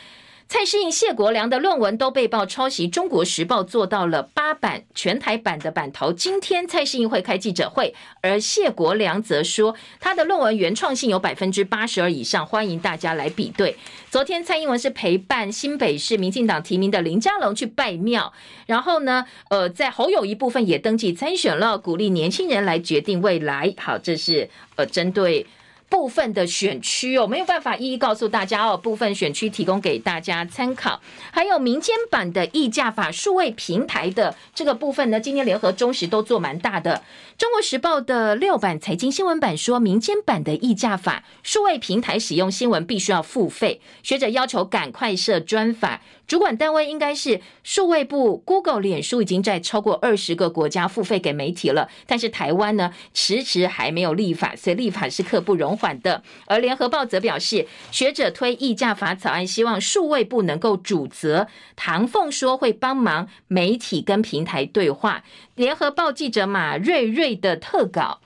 [0.52, 6.12] 蔡适应、谢国梁的论文都被曝抄袭，《中国时报》做到了八版全台版的版头。
[6.12, 13.78] 今天蔡适应会开记者会，而谢国梁则说他的论文原创性有百分之八十二以上，欢迎大家来比对。
[14.10, 18.30] 昨天蔡英文是陪伴新北市民进党提名的林佳龙去拜庙，
[18.66, 23.72] 然后呢，呃，在侯友一部分也登记参选了，鼓励年轻人来决定未来。
[23.78, 25.46] 好，这是呃针对。
[25.92, 28.74] 部分的选区哦，没有办法一一告诉大家哦。
[28.74, 30.98] 部分选区提供给大家参考，
[31.30, 37.02] 还有民间版的议价法数位平台的这个部分呢，今天联合中时都做蛮大的。
[37.42, 46.00] 中国时报的六版财经新闻版说，民间版的议价法数位平台使用新闻必须要付费，学者要求赶快设专法。
[46.28, 56.22] 主管单位应该是数位部，Google、脸书已经在超过二十个国家付费给媒体了，但是台湾呢，迟迟还没有立法，所以立法是刻不容缓的。
[56.46, 61.48] 而联合报则表示，学者推议价法草案，希望数位部能够主责。
[61.74, 65.24] 唐凤说会帮忙媒体跟平台对话。
[65.62, 68.20] 联合报记者马瑞瑞的特稿，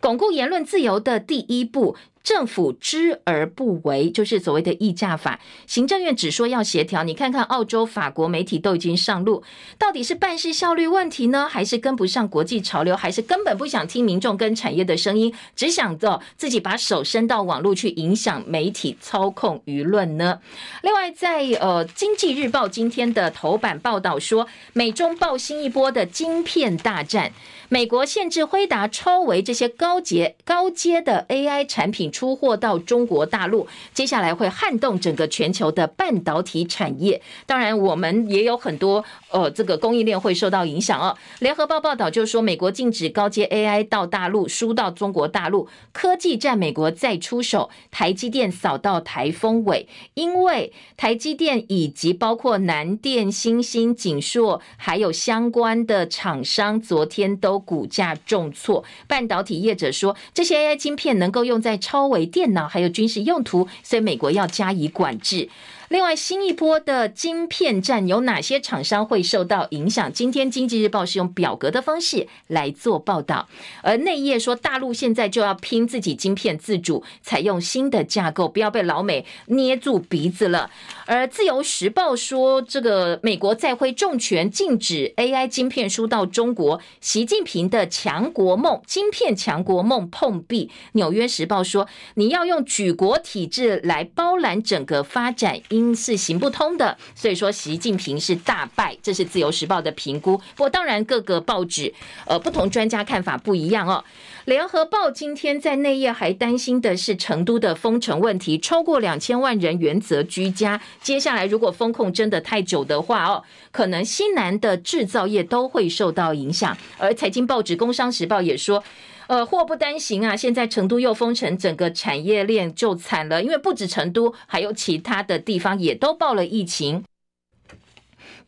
[0.00, 1.96] 巩固言论自由的第一步。
[2.22, 5.40] 政府知而不为，就是所谓的议价法。
[5.66, 9.42] 行政院只说要协调，你看看澳洲、法国媒体都已经上路，
[9.78, 20.40] 到底是办事效率问题呢，还是跟不上国际潮流，还是根本不想听民众跟产业的声音，只想着自己把手伸到网络去影响媒体、操控舆论呢？
[20.82, 27.32] 另外在，呃《经济日报》今天的头版报道说，美中爆新一波的晶片大战。
[27.72, 37.22] 美国限制辉达、超微这些高阶高阶的 AI 产品出货到中国大陆，接下来会撼动整个全球的半导体产业。
[37.46, 41.16] 当然，我们也有很多呃，这个供应链会受到影响哦。
[41.38, 57.60] 联合报报道就是说，美国禁止高阶 AI 到大陆输到中国大陆，科技战美国再出手，台积电扫到台风尾，因为台积电以及包括南电、欣兴、景硕还有相关的厂商，昨天都。
[57.60, 65.48] 股价重挫，半导体业者说，这些 AI 晶片能够用在超微电脑还有军事用途，所以美国要加以管制。
[65.90, 70.12] 另外，新一波的晶片战有哪些厂商会受到影响？
[70.12, 73.48] 今天《经济日报》是用表格的方式来做报道，
[73.82, 80.70] 而内页说，大陆现在就要拼自己晶片自主，采用新的架构，不要被老美捏住鼻子了。
[81.06, 90.66] 而《自由时报》说，这个美国再挥重拳，禁止 AI 晶片输到中国，习近平的强国梦、晶片强国梦碰壁。
[90.92, 95.60] 《纽约时报》说，你要用举国体制来包揽整个发展。
[95.94, 100.36] 是行不通的，所以说习近平是大败，这是自由时报的评估。
[100.36, 101.92] 不过当然各个报纸
[102.26, 104.04] 呃不同专家看法不一样哦。
[104.44, 116.76] 联合报今天在内页还担心的是成都的封城问题，超过两千万人原则居家，接下来如果封控真的太久的话哦，可能西南的制造业都会受到影响。
[116.98, 118.82] 而财经报纸工商时报也说。
[119.30, 120.34] 呃，祸不单行啊！
[120.34, 127.04] 现在成都又封城，整个产业链就惨了，因为不止成都，还有其他的地方也都爆了疫情。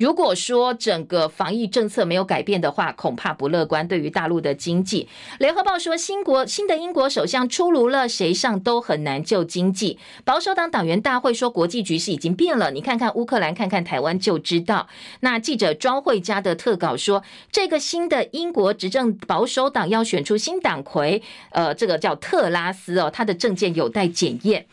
[0.03, 3.87] 如果说整个防疫政策没有改变的话，恐怕不乐观。
[3.87, 10.01] 对于大陆的经济，联合报说，新国新的英国首相出炉了，谁上都很难救经济。
[10.25, 14.89] 保守党党员大会说，国际局势已经变了，你看看乌克兰，看看台湾就知道。
[15.21, 17.23] 那记者庄慧嘉的特稿说，
[17.53, 24.67] 这个新的英国执政保守党要选出新党魁，呃，这个叫特拉斯哦，他的政见有待检验。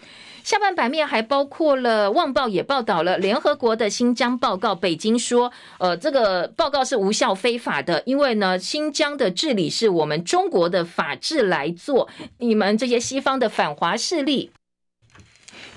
[0.43, 14.51] 下半版面还包括了《旺报》也报道了联合国的新疆报告，北京说，呃，这个报告是无效非法的，因为呢，新疆的治理是我们中国的法治来做，你们这些西方的反华势力。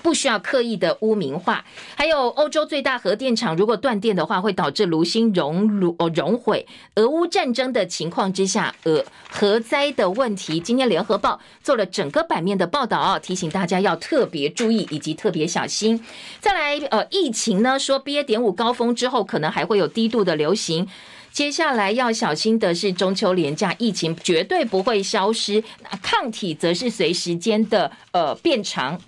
[0.03, 1.63] 不需要刻意的污名化，
[1.95, 6.67] 还有欧洲最大核电厂如果断电的话，会导致炉芯熔炉哦熔毁。
[6.95, 16.03] 俄乌战争的情况之下，呃核灾的问题，今天联合报做了整个版面的报道啊，提醒大家要特别注意以及特别小心。
[16.41, 18.23] 再来，呃，疫情呢，说 BA.
[18.23, 20.87] 点五高峰之后，可能还会有低度的流行。
[21.31, 25.63] 接下来要小心的是中秋连假，疫情绝对不会消失，
[26.01, 28.99] 抗体则是随时间的呃变长。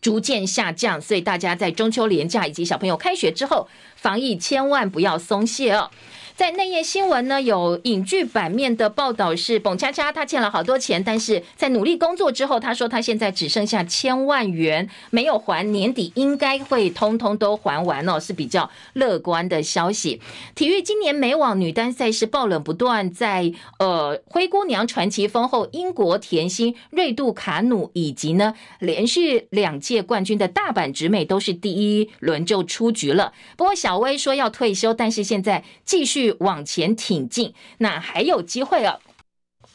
[0.00, 5.90] 逐渐下降，所以大家在中秋连假以及小朋友开学之后，防疫千万不要松懈哦。
[6.36, 20.20] 在内页新闻呢，有影剧版面的报道是，蹦恰恰他欠了好多钱，但是在努力工作之后，他说他现在只剩下千万元没有还，年底应该会通通都还完哦，是比较乐观的消息。
[20.54, 33.32] 体育今年美网女单赛事爆冷不断，在呃灰姑娘传奇封后，英国甜心瑞杜卡努以及呢连续两届冠军的大阪直美都是第一轮就出局了。
[33.56, 39.00] 不过小威说要退休，但是现在继续往前挺进，那还有机会哦。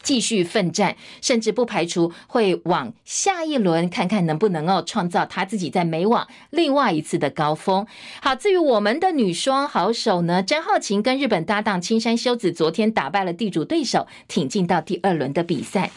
[0.04, 7.86] 继续奋战，甚至不排除会往下一轮看看能不能够创造他自己在美网另外一次的高峰。
[8.20, 15.92] 好，至于我们的女双好手呢，张浩晴跟日本搭档青山修子昨天打败了地主对手，挺进到第二轮的比赛。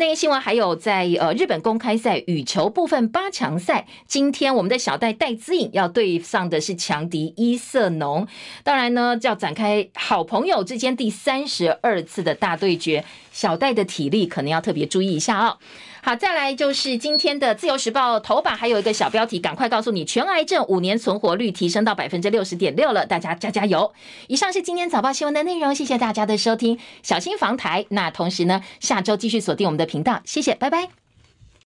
[0.00, 8.26] 那个新闻还有在呃日本公开赛羽球部分八强赛，今天我们的小戴戴资颖要对上的是强敌伊瑟农，
[8.64, 13.04] 当然呢就要展开好朋友之间第三十二次的大对决。
[13.30, 15.58] 小戴的体力可能要特别注意一下哦。
[16.02, 23.92] 好，再来就是今天的《自由时报》头版，还有一个小标题，赶快告诉你，全癌症五年存活率提升到百分之六十点六了，大家加加油！
[24.28, 27.84] 以上是今天早报新闻的内容，谢谢大家的收听，小心防台。
[27.90, 31.09] 那同时呢，下周继续锁定我们的频道，谢谢，拜拜。